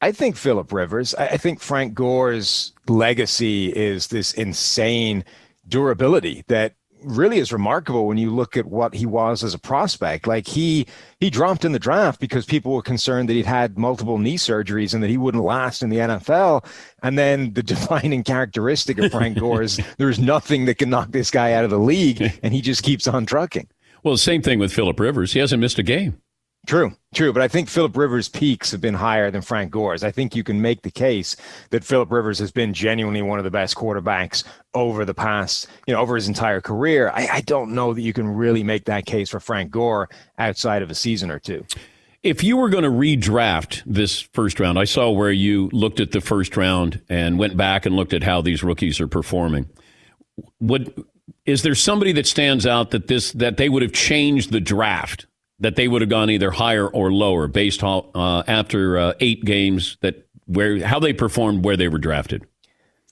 [0.00, 1.14] I think Philip Rivers.
[1.14, 5.24] I think Frank Gore's legacy is this insane
[5.68, 10.26] durability that really is remarkable when you look at what he was as a prospect.
[10.26, 10.86] Like he
[11.20, 14.92] he dropped in the draft because people were concerned that he'd had multiple knee surgeries
[14.92, 16.64] and that he wouldn't last in the NFL.
[17.02, 21.30] And then the defining characteristic of Frank Gore is there's nothing that can knock this
[21.30, 23.68] guy out of the league, and he just keeps on trucking.
[24.06, 25.32] Well, same thing with Philip Rivers.
[25.32, 26.22] He hasn't missed a game.
[26.68, 27.32] True, true.
[27.32, 30.04] But I think Philip Rivers' peaks have been higher than Frank Gore's.
[30.04, 31.34] I think you can make the case
[31.70, 35.94] that Philip Rivers has been genuinely one of the best quarterbacks over the past, you
[35.94, 37.10] know, over his entire career.
[37.12, 40.82] I, I don't know that you can really make that case for Frank Gore outside
[40.82, 41.66] of a season or two.
[42.22, 46.12] If you were going to redraft this first round, I saw where you looked at
[46.12, 49.68] the first round and went back and looked at how these rookies are performing.
[50.60, 50.94] Would
[51.44, 55.26] is there somebody that stands out that this that they would have changed the draft
[55.60, 59.44] that they would have gone either higher or lower based on uh, after uh, eight
[59.44, 62.46] games that where how they performed where they were drafted?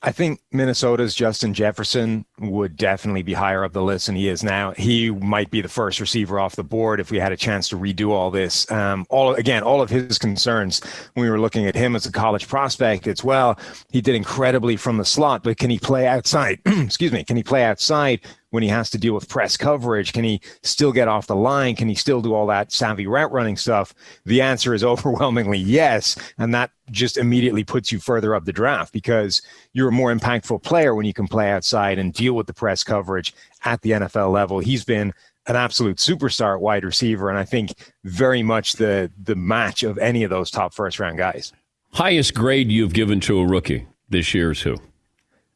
[0.07, 4.45] I think Minnesota's Justin Jefferson would definitely be higher up the list than he is
[4.45, 4.73] now.
[4.73, 7.77] He might be the first receiver off the board if we had a chance to
[7.77, 8.71] redo all this.
[8.71, 10.83] Um, all again, all of his concerns
[11.14, 13.07] when we were looking at him as a college prospect.
[13.07, 13.59] It's well,
[13.93, 16.61] he did incredibly from the slot, but can he play outside?
[16.67, 18.21] Excuse me, can he play outside?
[18.55, 20.12] When he has to deal with press coverage?
[20.12, 21.75] Can he still get off the line?
[21.75, 23.93] Can he still do all that savvy route running stuff?
[24.27, 26.17] The answer is overwhelmingly yes.
[26.38, 30.62] And that just immediately puts you further up the draft because you're a more impactful
[30.62, 34.33] player when you can play outside and deal with the press coverage at the NFL
[34.33, 34.61] level.
[34.61, 35.12] He's been
[35.49, 40.23] an absolute superstar wide receiver, and I think very much the the match of any
[40.23, 41.53] of those top first round guys.
[41.93, 44.79] Highest grade you've given to a rookie this year is who?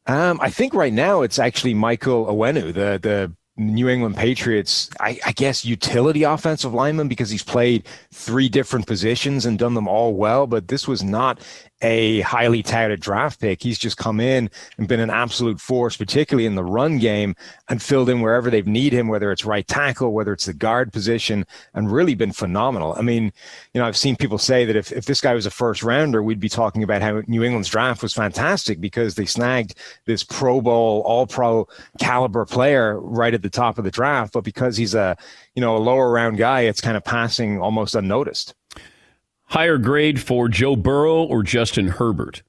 [0.09, 5.19] Um, I think right now it's actually Michael Onwenu, the the New England Patriots, I,
[5.25, 10.15] I, guess, utility offensive lineman because he's played three different positions and done them all
[10.15, 10.47] well.
[10.47, 11.41] But this was not
[11.81, 13.63] a highly touted draft pick.
[13.63, 17.35] He's just come in and been an absolute force, particularly in the run game,
[17.69, 20.91] and filled in wherever they've need him, whether it's right tackle, whether it's the guard
[20.91, 22.93] position, and really been phenomenal.
[22.97, 23.31] I mean,
[23.73, 26.21] you know, I've seen people say that if, if this guy was a first rounder,
[26.21, 30.61] we'd be talking about how New England's draft was fantastic because they snagged this Pro
[30.61, 31.67] Bowl, all pro
[31.99, 34.33] caliber player right at the top of the draft.
[34.33, 35.15] But because he's a,
[35.55, 38.53] you know, a lower round guy, it's kind of passing almost unnoticed.
[39.49, 42.43] Higher grade for Joe Burrow or Justin Herbert?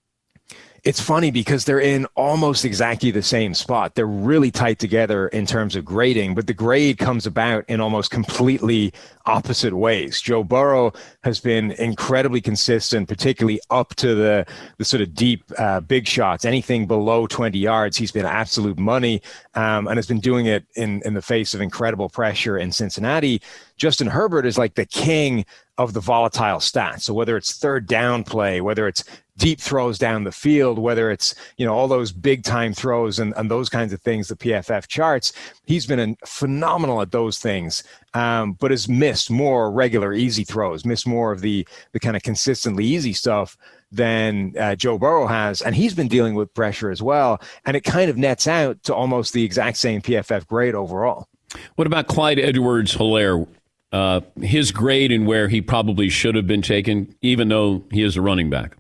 [0.83, 3.95] It's funny because they're in almost exactly the same spot.
[3.95, 8.11] They're really tight together in terms of grading, but the grade comes about in almost
[8.11, 8.93] completely
[9.27, 10.21] opposite ways.
[10.21, 14.47] Joe Burrow has been incredibly consistent, particularly up to the,
[14.79, 16.45] the sort of deep uh, big shots.
[16.45, 19.21] Anything below 20 yards, he's been absolute money
[19.55, 23.43] um, and has been doing it in, in the face of incredible pressure in Cincinnati.
[23.77, 25.45] Justin Herbert is like the king
[25.79, 27.03] of the volatile stats.
[27.03, 29.05] So whether it's third down play, whether it's
[29.41, 33.33] deep throws down the field, whether it's, you know, all those big time throws and,
[33.39, 35.33] and those kinds of things, the PFF charts,
[35.65, 41.07] he's been phenomenal at those things, um, but has missed more regular easy throws, missed
[41.07, 43.57] more of the, the kind of consistently easy stuff
[43.91, 45.63] than uh, Joe Burrow has.
[45.63, 47.41] And he's been dealing with pressure as well.
[47.65, 51.29] And it kind of nets out to almost the exact same PFF grade overall.
[51.77, 53.49] What about Clyde Edwards Helaire?
[53.91, 58.17] Uh, his grade and where he probably should have been taken, even though he is
[58.17, 58.77] a running back.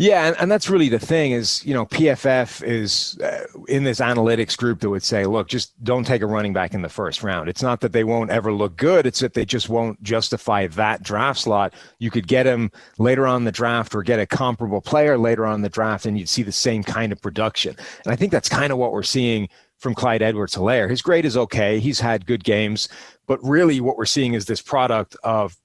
[0.00, 4.00] Yeah, and, and that's really the thing is, you know, PFF is uh, in this
[4.00, 7.22] analytics group that would say, look, just don't take a running back in the first
[7.22, 7.50] round.
[7.50, 11.02] It's not that they won't ever look good, it's that they just won't justify that
[11.02, 11.74] draft slot.
[11.98, 15.60] You could get him later on the draft or get a comparable player later on
[15.60, 17.76] the draft, and you'd see the same kind of production.
[18.06, 20.88] And I think that's kind of what we're seeing from Clyde Edwards Helaire.
[20.88, 21.78] His grade is okay.
[21.78, 22.88] He's had good games,
[23.26, 25.58] but really what we're seeing is this product of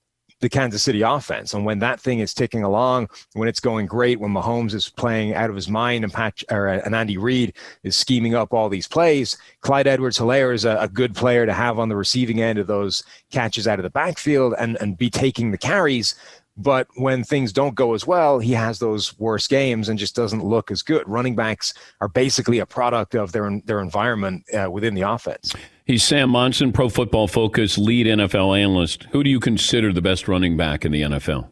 [0.46, 1.56] the Kansas City offense.
[1.56, 5.34] And when that thing is ticking along, when it's going great, when Mahomes is playing
[5.34, 8.70] out of his mind and Pat or uh, and Andy Reid is scheming up all
[8.70, 12.44] these plays, Clyde Edwards Helaire is a, a, good player to have on the receiving
[12.44, 16.14] end of those catches out of the backfield and, and be taking the carries.
[16.56, 20.44] But when things don't go as well, he has those worse games and just doesn't
[20.44, 21.10] look as good.
[21.10, 25.56] Running backs are basically a product of their their environment uh, within the offense.
[25.86, 29.04] He's Sam Monson, Pro Football Focus lead NFL analyst.
[29.12, 31.48] Who do you consider the best running back in the NFL?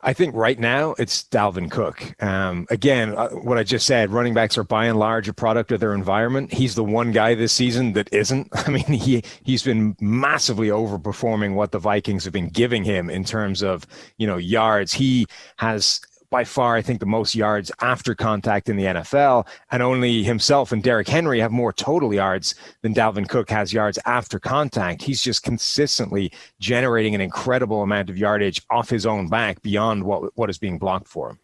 [0.00, 2.22] I think right now it's Dalvin Cook.
[2.22, 5.70] Um, again, uh, what I just said, running backs are by and large a product
[5.70, 6.50] of their environment.
[6.50, 8.48] He's the one guy this season that isn't.
[8.54, 13.22] I mean, he he's been massively overperforming what the Vikings have been giving him in
[13.22, 14.94] terms of you know yards.
[14.94, 15.26] He
[15.58, 19.46] has by far, I think, the most yards after contact in the NFL.
[19.70, 23.98] And only himself and Derrick Henry have more total yards than Dalvin Cook has yards
[24.06, 25.02] after contact.
[25.02, 30.36] He's just consistently generating an incredible amount of yardage off his own back beyond what,
[30.36, 31.38] what is being blocked for him.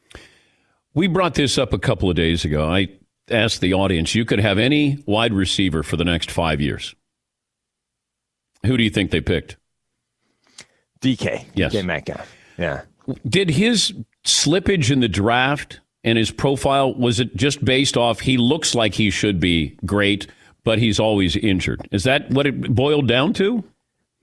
[0.95, 2.68] We brought this up a couple of days ago.
[2.68, 2.88] I
[3.31, 6.95] asked the audience, you could have any wide receiver for the next five years.
[8.66, 9.57] Who do you think they picked?
[11.01, 11.47] DK.
[11.55, 11.75] Yes.
[11.75, 12.35] DK Metcalf.
[12.59, 12.83] Yeah.
[13.29, 13.92] Did his
[14.25, 18.95] slippage in the draft and his profile was it just based off he looks like
[18.95, 20.27] he should be great,
[20.65, 21.87] but he's always injured?
[21.91, 23.65] Is that what it boiled down to?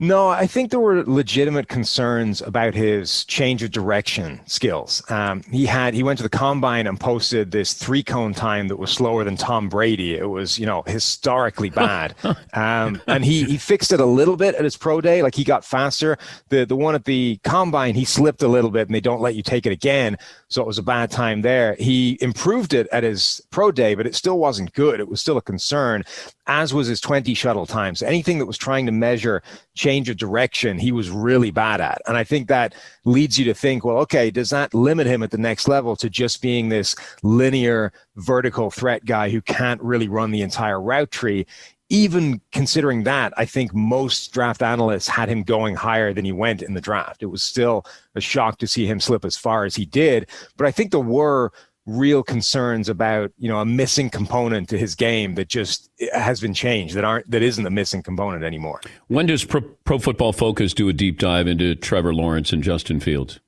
[0.02, 5.02] No, I think there were legitimate concerns about his change of direction skills.
[5.10, 8.76] Um, he had he went to the combine and posted this three cone time that
[8.76, 10.14] was slower than Tom Brady.
[10.14, 12.14] It was you know historically bad,
[12.54, 15.22] um, and he he fixed it a little bit at his pro day.
[15.22, 16.16] Like he got faster.
[16.48, 19.34] The the one at the combine he slipped a little bit, and they don't let
[19.34, 20.16] you take it again.
[20.50, 21.76] So it was a bad time there.
[21.78, 24.98] He improved it at his pro day, but it still wasn't good.
[24.98, 26.02] It was still a concern,
[26.48, 28.02] as was his 20 shuttle times.
[28.02, 29.44] Anything that was trying to measure
[29.76, 32.02] change of direction, he was really bad at.
[32.08, 32.74] And I think that
[33.04, 36.10] leads you to think, well, okay, does that limit him at the next level to
[36.10, 41.46] just being this linear vertical threat guy who can't really run the entire route tree?
[41.90, 46.62] Even considering that, I think most draft analysts had him going higher than he went
[46.62, 47.22] in the draft.
[47.22, 47.84] It was still
[48.14, 50.28] a shock to see him slip as far as he did.
[50.56, 51.52] But I think there were
[51.86, 56.54] real concerns about you know a missing component to his game that just has been
[56.54, 58.80] changed that aren't that isn't a missing component anymore.
[59.08, 63.00] When does Pro, Pro Football Focus do a deep dive into Trevor Lawrence and Justin
[63.00, 63.40] Fields?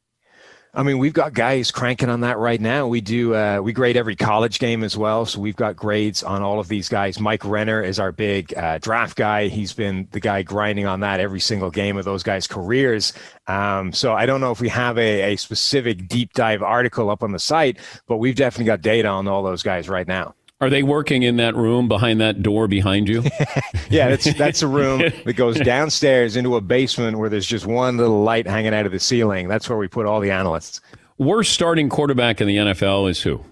[0.75, 2.87] I mean, we've got guys cranking on that right now.
[2.87, 5.27] We do, uh, we grade every college game as well.
[5.27, 7.21] So we've got grades on all of these guys.
[7.21, 9.49] Mike Renner is our big uh, draft guy.
[9.49, 13.13] He's been the guy grinding on that every single game of those guys' careers.
[13.49, 17.23] Um, so I don't know if we have a, a specific deep dive article up
[17.23, 20.35] on the site, but we've definitely got data on all those guys right now.
[20.63, 23.25] Are they working in that room behind that door behind you?
[23.91, 27.97] yeah, that's that's a room that goes downstairs into a basement where there's just one
[27.97, 29.49] little light hanging out of the ceiling.
[29.49, 30.81] That's where we put all the analysts.
[31.19, 33.45] Worst starting quarterback in the NFL is who?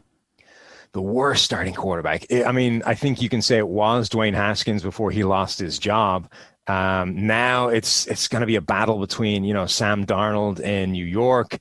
[0.93, 2.27] The worst starting quarterback.
[2.33, 5.81] I mean, I think you can say it was Dwayne Haskins before he lost his
[5.81, 6.31] job.
[6.67, 10.93] Um, now it's it's going to be a battle between you know Sam Darnold in
[10.93, 11.59] New York,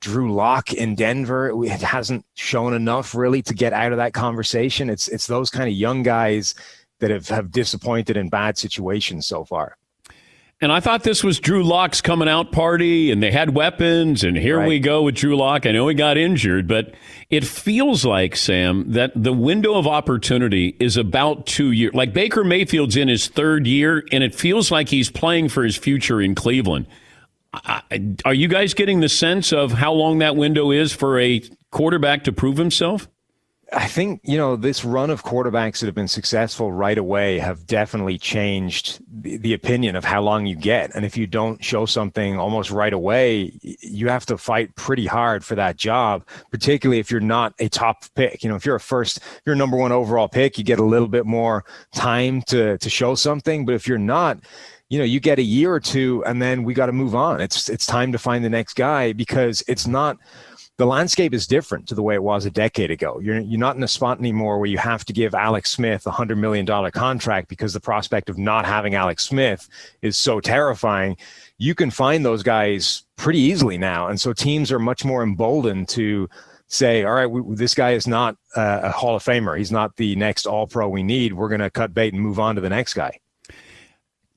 [0.00, 1.64] Drew Lock in Denver.
[1.64, 4.90] It hasn't shown enough really to get out of that conversation.
[4.90, 6.54] It's it's those kind of young guys
[7.00, 9.76] that have, have disappointed in bad situations so far.
[10.62, 14.36] And I thought this was Drew Lock's coming out party, and they had weapons, and
[14.36, 14.68] here right.
[14.68, 15.66] we go with Drew Lock.
[15.66, 16.94] I know he got injured, but
[17.28, 21.92] it feels like Sam that the window of opportunity is about two years.
[21.92, 25.76] Like Baker Mayfield's in his third year, and it feels like he's playing for his
[25.76, 26.86] future in Cleveland
[28.24, 32.24] are you guys getting the sense of how long that window is for a quarterback
[32.24, 33.08] to prove himself?
[33.74, 37.66] I think, you know, this run of quarterbacks that have been successful right away have
[37.66, 40.94] definitely changed the, the, opinion of how long you get.
[40.94, 45.42] And if you don't show something almost right away, you have to fight pretty hard
[45.42, 48.42] for that job, particularly if you're not a top pick.
[48.42, 51.08] You know, if you're a first, you're number one overall pick, you get a little
[51.08, 51.64] bit more
[51.94, 53.64] time to, to show something.
[53.64, 54.38] But if you're not,
[54.90, 57.40] you know, you get a year or two and then we got to move on.
[57.40, 60.18] It's it's time to find the next guy because it's not
[60.78, 63.20] the landscape is different to the way it was a decade ago.
[63.20, 66.10] You're you're not in a spot anymore where you have to give Alex Smith a
[66.10, 69.68] hundred million dollar contract because the prospect of not having Alex Smith
[70.00, 71.16] is so terrifying.
[71.58, 75.88] You can find those guys pretty easily now, and so teams are much more emboldened
[75.90, 76.28] to
[76.68, 79.56] say, all right, we, this guy is not a Hall of Famer.
[79.56, 81.34] He's not the next All Pro we need.
[81.34, 83.18] We're going to cut bait and move on to the next guy.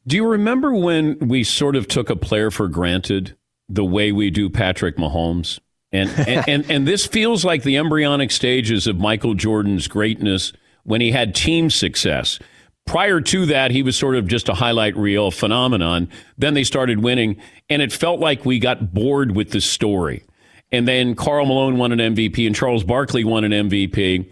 [0.05, 3.35] Do you remember when we sort of took a player for granted
[3.69, 5.59] the way we do Patrick Mahomes?
[5.95, 11.01] And, and, and, and, this feels like the embryonic stages of Michael Jordan's greatness when
[11.01, 12.39] he had team success.
[12.85, 16.09] Prior to that, he was sort of just a highlight reel phenomenon.
[16.37, 17.37] Then they started winning,
[17.69, 20.23] and it felt like we got bored with the story.
[20.71, 24.29] And then Karl Malone won an MVP, and Charles Barkley won an MVP.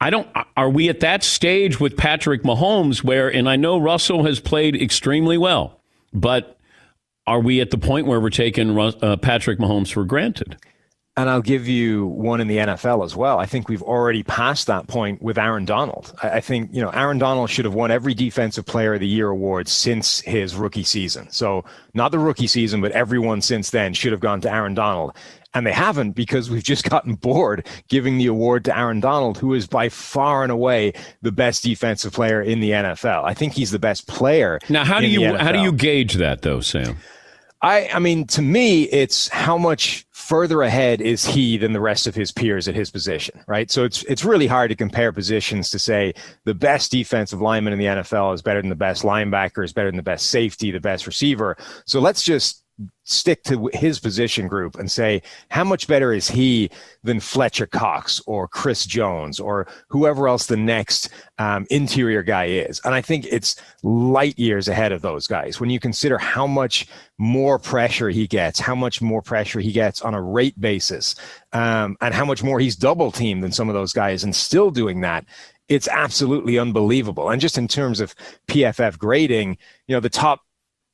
[0.00, 0.28] I don't.
[0.56, 4.80] Are we at that stage with Patrick Mahomes where, and I know Russell has played
[4.80, 5.80] extremely well,
[6.12, 6.57] but
[7.28, 10.56] are we at the point where we're taking uh, Patrick Mahomes for granted?
[11.14, 13.40] And I'll give you one in the NFL as well.
[13.40, 16.14] I think we've already passed that point with Aaron Donald.
[16.22, 19.28] I think, you know, Aaron Donald should have won every Defensive Player of the Year
[19.28, 21.28] award since his rookie season.
[21.32, 25.12] So, not the rookie season, but everyone since then should have gone to Aaron Donald.
[25.54, 29.54] And they haven't because we've just gotten bored giving the award to Aaron Donald, who
[29.54, 33.24] is by far and away the best defensive player in the NFL.
[33.24, 34.60] I think he's the best player.
[34.68, 36.96] Now, how do you how do you gauge that though, Sam?
[37.62, 42.06] I I mean, to me, it's how much further ahead is he than the rest
[42.06, 43.70] of his peers at his position, right?
[43.70, 46.12] So it's it's really hard to compare positions to say
[46.44, 49.88] the best defensive lineman in the NFL is better than the best linebacker, is better
[49.88, 51.56] than the best safety, the best receiver.
[51.86, 52.62] So let's just
[53.04, 56.70] stick to his position group and say how much better is he
[57.02, 61.08] than Fletcher Cox or Chris Jones or whoever else the next
[61.38, 62.80] um, interior guy is.
[62.84, 66.86] And I think it's light years ahead of those guys when you consider how much
[67.16, 71.14] more pressure he gets, how much more pressure he gets on a rate basis,
[71.52, 74.70] um, and how much more he's double teamed than some of those guys and still
[74.70, 75.24] doing that
[75.68, 77.28] it's absolutely unbelievable.
[77.28, 78.14] And just in terms of
[78.46, 80.40] PFF grading, you know, the top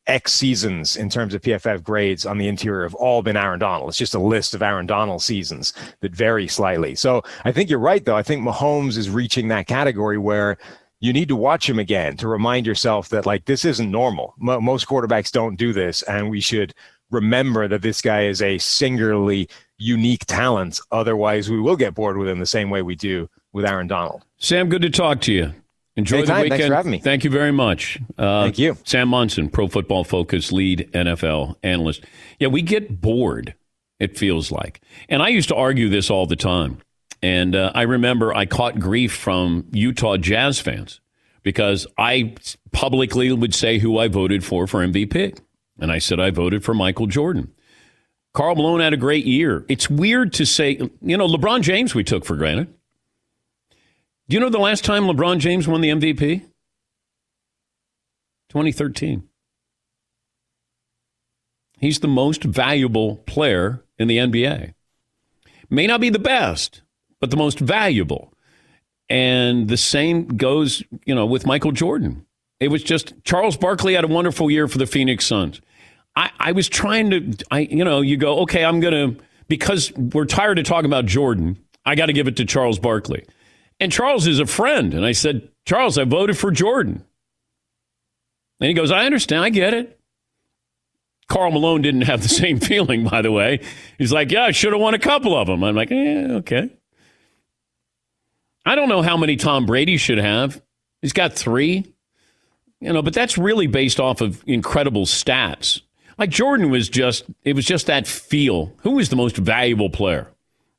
[0.07, 3.89] X seasons in terms of PFF grades on the interior have all been Aaron Donald.
[3.89, 6.95] It's just a list of Aaron Donald seasons that vary slightly.
[6.95, 8.17] So I think you're right, though.
[8.17, 10.59] I think Mahomes is reaching that category where
[11.01, 14.35] you need to watch him again to remind yourself that like this isn't normal.
[14.39, 16.75] most quarterbacks don't do this, and we should
[17.11, 19.49] remember that this guy is a singularly
[19.79, 20.81] unique talent.
[20.91, 24.25] Otherwise, we will get bored with him the same way we do with Aaron Donald.
[24.39, 25.53] Sam, good to talk to you.
[25.97, 26.37] Enjoy Anytime.
[26.37, 26.59] the weekend.
[26.59, 26.99] Thanks for having me.
[26.99, 28.01] Thank you very much.
[28.19, 28.77] Uh, Thank you.
[28.85, 32.05] Sam Monson, Pro Football Focus lead NFL analyst.
[32.41, 33.55] Yeah, we get bored,
[34.01, 34.81] it feels like.
[35.09, 36.79] And I used to argue this all the time.
[37.23, 41.01] And uh, I remember I caught grief from Utah Jazz fans
[41.43, 42.35] because I
[42.73, 45.39] publicly would say who I voted for for MVP.
[45.79, 47.53] And I said I voted for Michael Jordan.
[48.33, 49.65] Karl Malone had a great year.
[49.69, 52.75] It's weird to say, you know, LeBron James we took for granted.
[54.29, 56.43] Do you know the last time LeBron James won the MVP?
[58.49, 59.29] 2013.
[61.79, 64.73] He's the most valuable player in the NBA.
[65.69, 66.83] May not be the best,
[67.21, 68.33] but the most valuable.
[69.11, 72.25] And the same goes, you know, with Michael Jordan.
[72.61, 75.61] It was just Charles Barkley had a wonderful year for the Phoenix Suns.
[76.17, 79.93] I, I was trying to, I, you know, you go, okay, I'm going to, because
[79.93, 83.27] we're tired of talking about Jordan, I got to give it to Charles Barkley.
[83.85, 84.95] And Charles is a friend.
[84.95, 87.05] And I said, Charles, I voted for Jordan.
[88.59, 89.45] And he goes, I understand.
[89.45, 90.01] I get it.
[91.29, 93.61] Karl Malone didn't have the same feeling, by the way.
[93.99, 95.63] He's like, yeah, I should have won a couple of them.
[95.63, 96.71] I'm like, eh, okay.
[98.65, 100.63] I don't know how many Tom Brady should have.
[101.03, 101.85] He's got three.
[102.81, 105.83] You know, but that's really based off of incredible stats.
[106.17, 108.73] Like Jordan was just, it was just that feel.
[108.79, 110.31] Who was the most valuable player?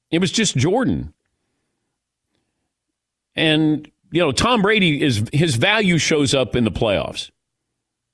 [0.10, 1.14] It was just Jordan.
[3.36, 7.31] And, you know, Tom Brady is, his value shows up in the playoffs.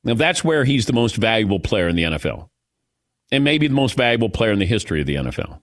[0.03, 2.49] Now, that's where he's the most valuable player in the NFL.
[3.31, 5.61] And maybe the most valuable player in the history of the NFL.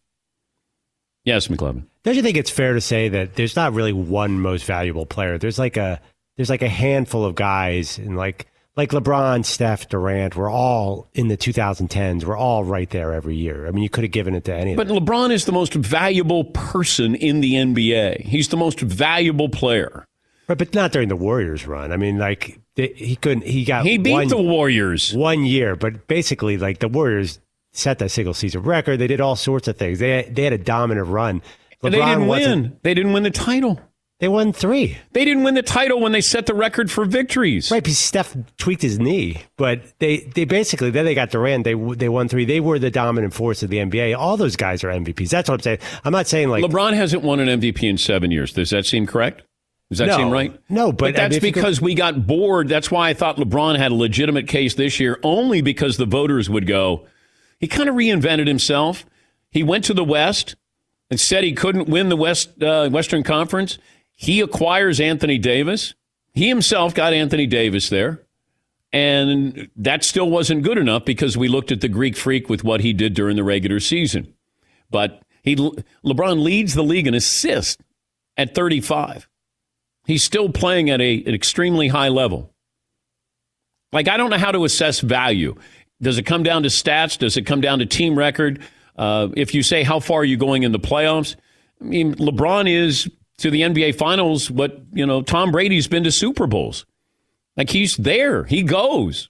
[1.24, 1.84] Yes, McLovin.
[2.04, 5.36] Don't you think it's fair to say that there's not really one most valuable player?
[5.36, 6.00] There's like a
[6.36, 8.46] there's like a handful of guys and like
[8.78, 12.22] like LeBron, Steph, Durant, we're all in the 2010s.
[12.24, 13.66] We're all right there every year.
[13.66, 14.86] I mean, you could have given it to any of But.
[14.86, 18.20] LeBron is the most valuable person in the NBA.
[18.20, 20.06] He's the most valuable player.
[20.46, 21.90] Right, but not during the Warriors run.
[21.90, 23.44] I mean, like they, he couldn't.
[23.44, 27.40] He got He beat one, the Warriors one year, but basically, like the Warriors
[27.72, 28.98] set that single season record.
[28.98, 29.98] They did all sorts of things.
[29.98, 31.42] They they had a dominant run.
[31.82, 32.78] And they didn't win.
[32.82, 33.80] They didn't win the title.
[34.20, 34.98] They won three.
[35.12, 37.70] They didn't win the title when they set the record for victories.
[37.70, 41.62] Right, because Steph tweaked his knee, but they, they basically then they got Durant.
[41.62, 42.44] They they won three.
[42.44, 44.18] They were the dominant force of the NBA.
[44.18, 45.30] All those guys are MVPs.
[45.30, 45.78] That's what I'm saying.
[46.04, 48.52] I'm not saying like LeBron hasn't won an MVP in seven years.
[48.52, 49.42] Does that seem correct?
[49.88, 50.16] Does that No.
[50.16, 50.52] seem right?
[50.68, 52.68] No, but, I that's mean, you go- because we got bored.
[52.68, 56.50] That's why I thought LeBron had a legitimate case this year, only because the voters
[56.50, 57.06] would go,
[57.58, 59.06] he kind of reinvented himself.
[59.50, 60.56] He went to the West
[61.10, 63.78] and said he couldn't win the West uh, Western Conference.
[64.20, 65.94] He acquires Anthony Davis.
[66.34, 68.20] He himself got Anthony Davis there.
[68.92, 72.80] And that still wasn't good enough because we looked at the Greek freak with what
[72.80, 74.34] he did during the regular season.
[74.90, 77.80] But he LeBron leads the league in assists
[78.36, 79.28] at 35.
[80.04, 82.52] He's still playing at a, an extremely high level.
[83.92, 85.54] Like, I don't know how to assess value.
[86.02, 87.16] Does it come down to stats?
[87.16, 88.62] Does it come down to team record?
[88.96, 91.36] Uh, if you say, how far are you going in the playoffs?
[91.80, 93.08] I mean, LeBron is
[93.38, 96.86] to the NBA Finals what, you know, Tom Brady's been to Super Bowls.
[97.56, 99.28] Like, he's there, he goes.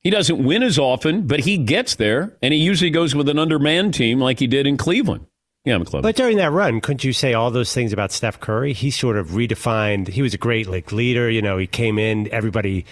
[0.00, 3.38] He doesn't win as often, but he gets there, and he usually goes with an
[3.38, 5.26] undermanned team like he did in Cleveland.
[5.64, 6.02] Yeah, McClellan.
[6.02, 8.72] But during that run, couldn't you say all those things about Steph Curry?
[8.72, 10.08] He sort of redefined.
[10.08, 11.30] He was a great like leader.
[11.30, 12.28] You know, he came in.
[12.32, 12.84] Everybody,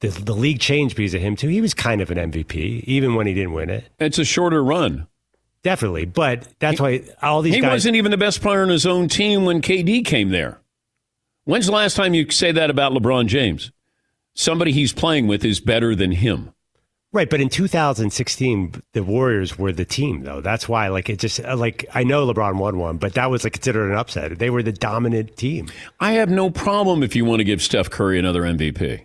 [0.00, 1.46] the, the league changed because of him too.
[1.46, 3.84] He was kind of an MVP, even when he didn't win it.
[4.00, 5.06] It's a shorter run.
[5.66, 7.72] Definitely, but that's why all these he guys.
[7.72, 10.60] wasn't even the best player on his own team when KD came there.
[11.42, 13.72] When's the last time you say that about LeBron James?
[14.32, 16.54] Somebody he's playing with is better than him.
[17.12, 20.40] Right, but in 2016, the Warriors were the team, though.
[20.40, 23.42] That's why, like, it just uh, like I know LeBron won one, but that was
[23.42, 24.38] like considered an upset.
[24.38, 25.66] They were the dominant team.
[25.98, 29.04] I have no problem if you want to give Steph Curry another MVP.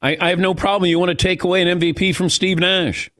[0.00, 0.88] I, I have no problem.
[0.88, 3.10] You want to take away an MVP from Steve Nash.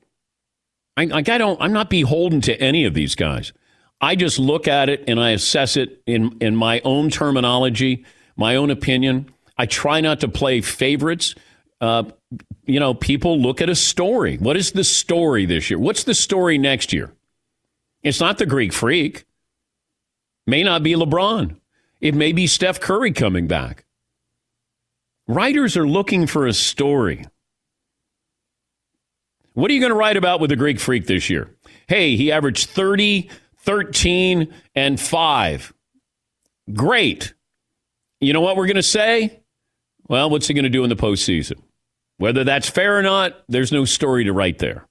[0.97, 1.61] I, like I don't.
[1.61, 3.53] I'm not beholden to any of these guys.
[4.01, 8.05] I just look at it and I assess it in in my own terminology,
[8.36, 9.30] my own opinion.
[9.59, 11.34] I try not to play favorites.
[11.80, 12.05] Uh,
[12.64, 14.36] you know, people look at a story.
[14.38, 15.78] What is the story this year?
[15.78, 17.12] What's the story next year?
[18.03, 19.24] It's not the Greek freak.
[20.47, 21.57] May not be LeBron.
[22.01, 23.84] It may be Steph Curry coming back.
[25.26, 27.24] Writers are looking for a story.
[29.57, 31.48] What are you going to write about with the Greek freak this year?
[31.88, 33.30] Hey, he averaged 30,
[33.61, 35.72] 13, and 5.
[36.74, 37.32] Great.
[38.20, 39.40] You know what we're going to say?
[40.09, 41.59] Well, what's he going to do in the postseason?
[42.18, 44.86] Whether that's fair or not, there's no story to write there.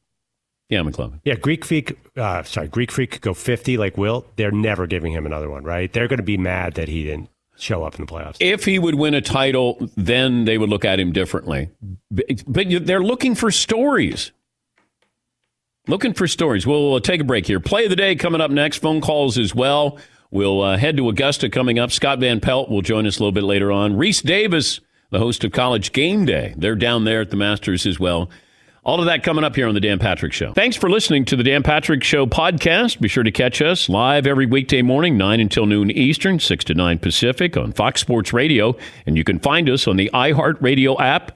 [0.69, 1.19] Yeah, McLovin.
[1.23, 1.95] Yeah, Greek Freak.
[2.17, 4.25] Uh, sorry, Greek Freak could go fifty like Will.
[4.35, 5.93] They're never giving him another one, right?
[5.93, 8.37] They're going to be mad that he didn't show up in the playoffs.
[8.39, 11.69] If he would win a title, then they would look at him differently.
[12.09, 14.31] But they're looking for stories.
[15.87, 16.65] Looking for stories.
[16.65, 17.59] We'll take a break here.
[17.59, 18.77] Play of the day coming up next.
[18.77, 19.99] Phone calls as well.
[20.31, 21.91] We'll uh, head to Augusta coming up.
[21.91, 23.93] Scott Van Pelt will join us a little bit later on.
[23.93, 24.79] Rece Davis,
[25.11, 28.29] the host of College Game Day, they're down there at the Masters as well.
[28.83, 30.53] All of that coming up here on The Dan Patrick Show.
[30.53, 32.99] Thanks for listening to The Dan Patrick Show podcast.
[32.99, 36.73] Be sure to catch us live every weekday morning, 9 until noon Eastern, 6 to
[36.75, 38.75] 9 Pacific on Fox Sports Radio.
[39.07, 41.35] And you can find us on the iHeartRadio app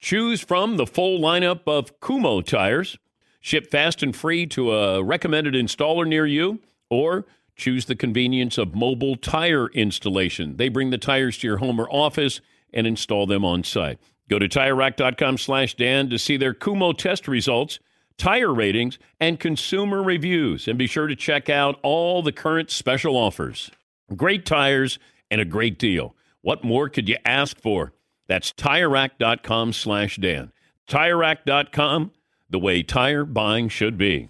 [0.00, 2.98] Choose from the full lineup of Kumho tires.
[3.40, 8.74] Ship fast and free to a recommended installer near you, or choose the convenience of
[8.74, 10.56] mobile tire installation.
[10.56, 12.40] They bring the tires to your home or office
[12.72, 13.98] and install them on site.
[14.28, 17.78] Go to TireRack.com slash Dan to see their Kumho test results,
[18.16, 20.68] tire ratings, and consumer reviews.
[20.68, 23.70] And be sure to check out all the current special offers.
[24.16, 24.98] Great tires
[25.30, 26.14] and a great deal.
[26.42, 27.92] What more could you ask for?
[28.30, 30.52] That's TireRack.com slash Dan.
[30.88, 32.12] TireRack.com,
[32.48, 34.28] the way tire buying should be.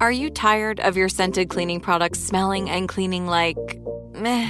[0.00, 3.58] Are you tired of your scented cleaning products smelling and cleaning like
[4.14, 4.48] meh?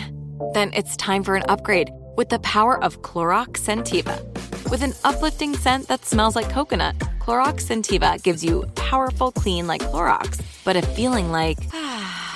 [0.55, 4.23] Then it's time for an upgrade with the power of Clorox Scentiva.
[4.71, 9.83] With an uplifting scent that smells like coconut, Clorox Scentiva gives you powerful clean like
[9.83, 12.36] Clorox, but a feeling like ah,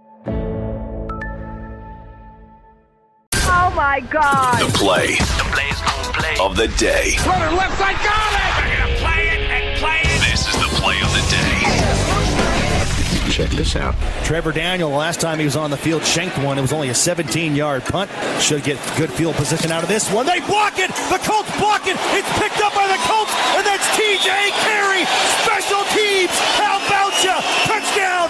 [3.81, 4.61] My God.
[4.61, 5.17] The play.
[5.17, 6.37] The play's gonna play.
[6.39, 7.17] Of the day.
[7.25, 8.53] Runner left side, got it!
[8.61, 10.21] They're gonna play it and play it.
[10.21, 13.31] This is the play of the day.
[13.31, 13.95] Check this out.
[14.23, 16.59] Trevor Daniel, last time he was on the field, shanked one.
[16.59, 18.11] It was only a 17 yard punt.
[18.39, 20.27] Should get good field position out of this one.
[20.27, 20.93] They block it.
[21.09, 21.97] The Colts block it.
[22.13, 24.29] It's picked up by the Colts, and that's TJ
[24.61, 25.09] Carrie.
[25.41, 26.29] Special teams.
[26.53, 27.41] How about ya?
[27.65, 28.29] Touchdown.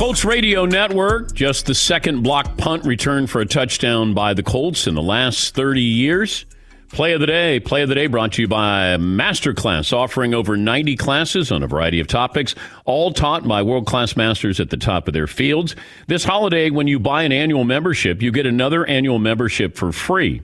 [0.00, 4.86] Colts Radio Network, just the second block punt return for a touchdown by the Colts
[4.86, 6.46] in the last 30 years.
[6.88, 7.60] Play of the day.
[7.60, 11.66] Play of the day brought to you by Masterclass, offering over 90 classes on a
[11.66, 12.54] variety of topics,
[12.86, 15.76] all taught by world class masters at the top of their fields.
[16.06, 20.40] This holiday, when you buy an annual membership, you get another annual membership for free.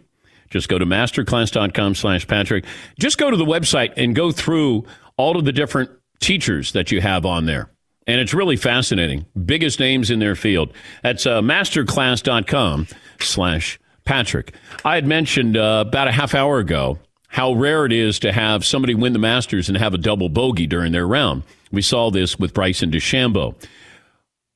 [0.50, 2.66] Just go to masterclass.com slash Patrick.
[3.00, 4.84] Just go to the website and go through
[5.16, 5.88] all of the different
[6.20, 7.70] teachers that you have on there.
[8.06, 9.26] And it's really fascinating.
[9.44, 10.72] Biggest names in their field.
[11.02, 12.86] That's uh, masterclass.com
[13.20, 14.54] slash Patrick.
[14.84, 16.98] I had mentioned uh, about a half hour ago
[17.28, 20.66] how rare it is to have somebody win the Masters and have a double bogey
[20.66, 21.42] during their round.
[21.72, 23.54] We saw this with Bryson DeChambeau.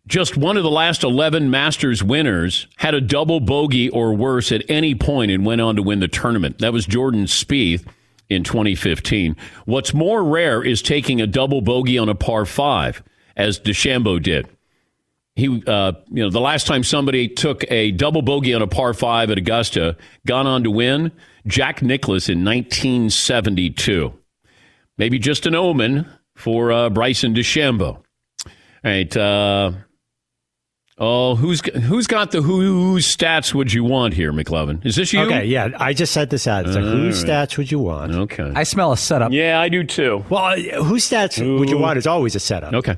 [0.07, 4.63] Just one of the last 11 Masters winners had a double bogey or worse at
[4.69, 6.59] any point and went on to win the tournament.
[6.59, 7.87] That was Jordan Spieth
[8.29, 9.37] in 2015.
[9.67, 13.03] What's more rare is taking a double bogey on a par five,
[13.37, 14.49] as DeChambeau did.
[15.37, 18.93] He, uh, you know, the last time somebody took a double bogey on a par
[18.93, 21.13] five at Augusta, gone on to win,
[21.47, 24.13] Jack Nicklaus in 1972.
[24.99, 27.97] Maybe just an omen for uh, Bryson DeChambeau.
[27.97, 28.03] All
[28.85, 29.17] right.
[29.17, 29.73] Uh,
[30.99, 34.85] oh, who's who's got the whose stats would you want here, McLovin?
[34.85, 35.21] Is this you?
[35.21, 35.69] Okay, yeah.
[35.79, 36.67] I just said this out.
[36.67, 37.49] It's like, All whose right.
[37.49, 38.13] stats would you want?
[38.13, 38.53] Okay.
[38.55, 39.33] I smell a setup.
[39.33, 40.25] Yeah, I do too.
[40.29, 42.75] Well, uh, whose stats would you want is always a setup.
[42.75, 42.97] Okay.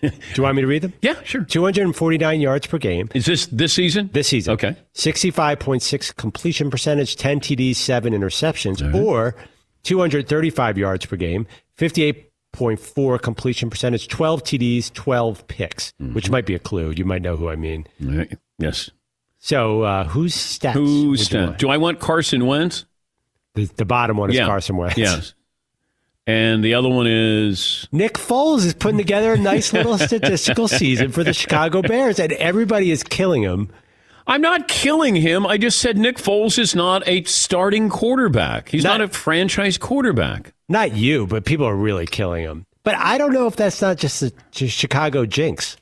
[0.00, 0.92] Do you want me to read them?
[1.02, 1.42] Yeah, sure.
[1.44, 3.08] 249 yards per game.
[3.14, 4.08] Is this this season?
[4.12, 4.54] This season.
[4.54, 4.76] Okay.
[4.94, 9.34] 65.6 completion percentage, 10 TDs, 7 interceptions, or
[9.82, 11.46] 235 yards per game,
[11.76, 16.90] 58.4 completion percentage, 12 TDs, 12 picks, which might be a clue.
[16.90, 17.86] You might know who I mean.
[18.00, 18.32] Right.
[18.58, 18.90] Yes.
[19.38, 20.72] So, uh, whose stats?
[20.74, 21.46] Who's would you stat?
[21.48, 21.58] want?
[21.58, 22.86] Do I want Carson Wentz?
[23.54, 24.46] The, the bottom one is Yeah.
[24.46, 24.96] Carson Wentz.
[24.96, 25.34] Yes.
[26.26, 31.12] And the other one is Nick Foles is putting together a nice little statistical season
[31.12, 33.68] for the Chicago Bears, and everybody is killing him.
[34.26, 35.46] I'm not killing him.
[35.46, 38.70] I just said Nick Foles is not a starting quarterback.
[38.70, 40.54] He's not, Not- a franchise quarterback.
[40.66, 42.64] Not you, but people are really killing him.
[42.84, 45.76] But I don't know if that's not just a just Chicago jinx.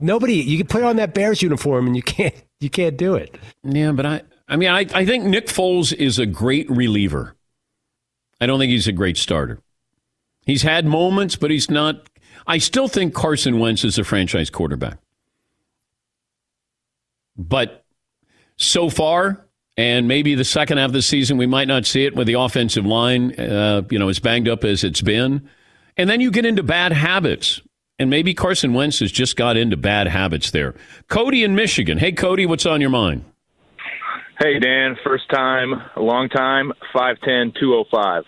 [0.00, 3.38] Nobody, you can put on that Bears uniform and you can't, you can't do it.
[3.64, 7.34] Yeah, but I, I mean, I, I think Nick Foles is a great reliever.
[8.42, 9.60] I don't think he's a great starter.
[10.44, 12.08] He's had moments, but he's not.
[12.44, 14.98] I still think Carson Wentz is a franchise quarterback.
[17.36, 17.84] But
[18.56, 22.16] so far, and maybe the second half of the season, we might not see it
[22.16, 25.48] with the offensive line, uh, you know, as banged up as it's been.
[25.96, 27.60] And then you get into bad habits.
[28.00, 30.74] And maybe Carson Wentz has just got into bad habits there.
[31.06, 31.96] Cody in Michigan.
[31.96, 33.24] Hey, Cody, what's on your mind?
[34.42, 34.96] Hey, Dan.
[35.04, 38.24] First time, a long time, 5'10, 205.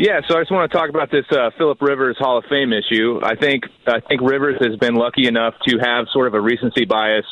[0.00, 2.72] Yeah, so I just want to talk about this uh, Philip Rivers Hall of Fame
[2.72, 3.20] issue.
[3.22, 6.84] I think I think Rivers has been lucky enough to have sort of a recency
[6.84, 7.26] bias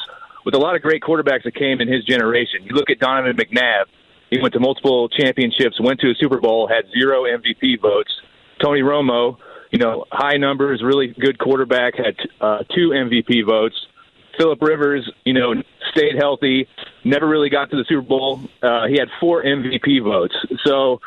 [0.45, 2.63] with a lot of great quarterbacks that came in his generation.
[2.63, 3.87] You look at Donovan McNabb;
[4.31, 8.13] he went to multiple championships, went to a Super Bowl, had zero MVP votes.
[8.63, 9.39] Tony Romo,
[9.73, 13.75] you know, high numbers, really good quarterback, had uh, two MVP votes.
[14.39, 15.55] Philip Rivers, you know,
[15.93, 16.69] stayed healthy,
[17.05, 18.41] never really got to the Super Bowl.
[18.63, 20.35] Uh, he had four MVP votes.
[20.65, 21.01] So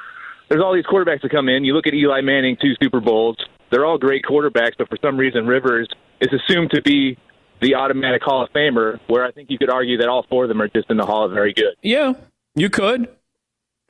[0.50, 1.64] there's all these quarterbacks that come in.
[1.64, 3.38] You look at Eli Manning, two Super Bowls.
[3.70, 5.88] They're all great quarterbacks, but for some reason, Rivers
[6.22, 7.18] is assumed to be
[7.62, 10.50] the automatic Hall of Famer, where I think you could argue that all four of
[10.50, 11.76] them are just in the Hall of Very Good.
[11.82, 12.14] Yeah,
[12.56, 13.08] you could.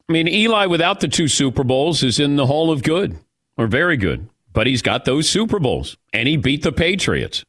[0.09, 3.17] I mean, Eli without the two Super Bowls is in the Hall of Good
[3.57, 7.43] or very good, but he's got those Super Bowls and he beat the Patriots.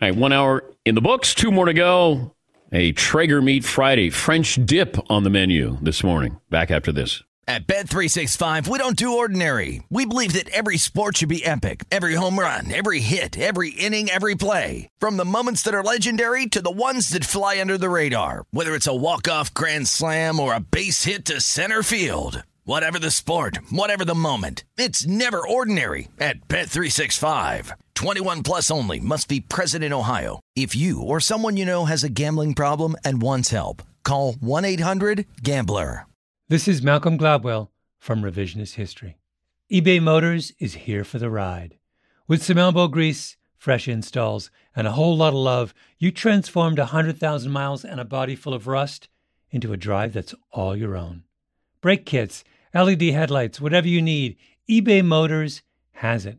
[0.00, 2.32] All right, one hour in the books, two more to go.
[2.70, 6.38] A Traeger Meat Friday, French dip on the menu this morning.
[6.50, 7.24] Back after this.
[7.48, 9.82] At Bet365, we don't do ordinary.
[9.88, 11.82] We believe that every sport should be epic.
[11.90, 14.88] Every home run, every hit, every inning, every play.
[14.98, 18.44] From the moments that are legendary to the ones that fly under the radar.
[18.52, 22.44] Whether it's a walk-off grand slam or a base hit to center field.
[22.64, 24.62] Whatever the sport, whatever the moment.
[24.76, 27.72] It's never ordinary at Bet365.
[27.98, 30.38] 21 plus only must be present in Ohio.
[30.54, 36.06] If you or someone you know has a gambling problem and wants help, call 1-800-GAMBLER.
[36.48, 39.18] This is Malcolm Gladwell from Revisionist History.
[39.72, 41.76] eBay Motors is here for the ride.
[42.28, 47.50] With some elbow grease, fresh installs, and a whole lot of love, you transformed 100,000
[47.50, 49.08] miles and a body full of rust
[49.50, 51.24] into a drive that's all your own.
[51.80, 54.36] Brake kits, LED headlights, whatever you need,
[54.70, 55.62] eBay Motors
[55.94, 56.38] has it.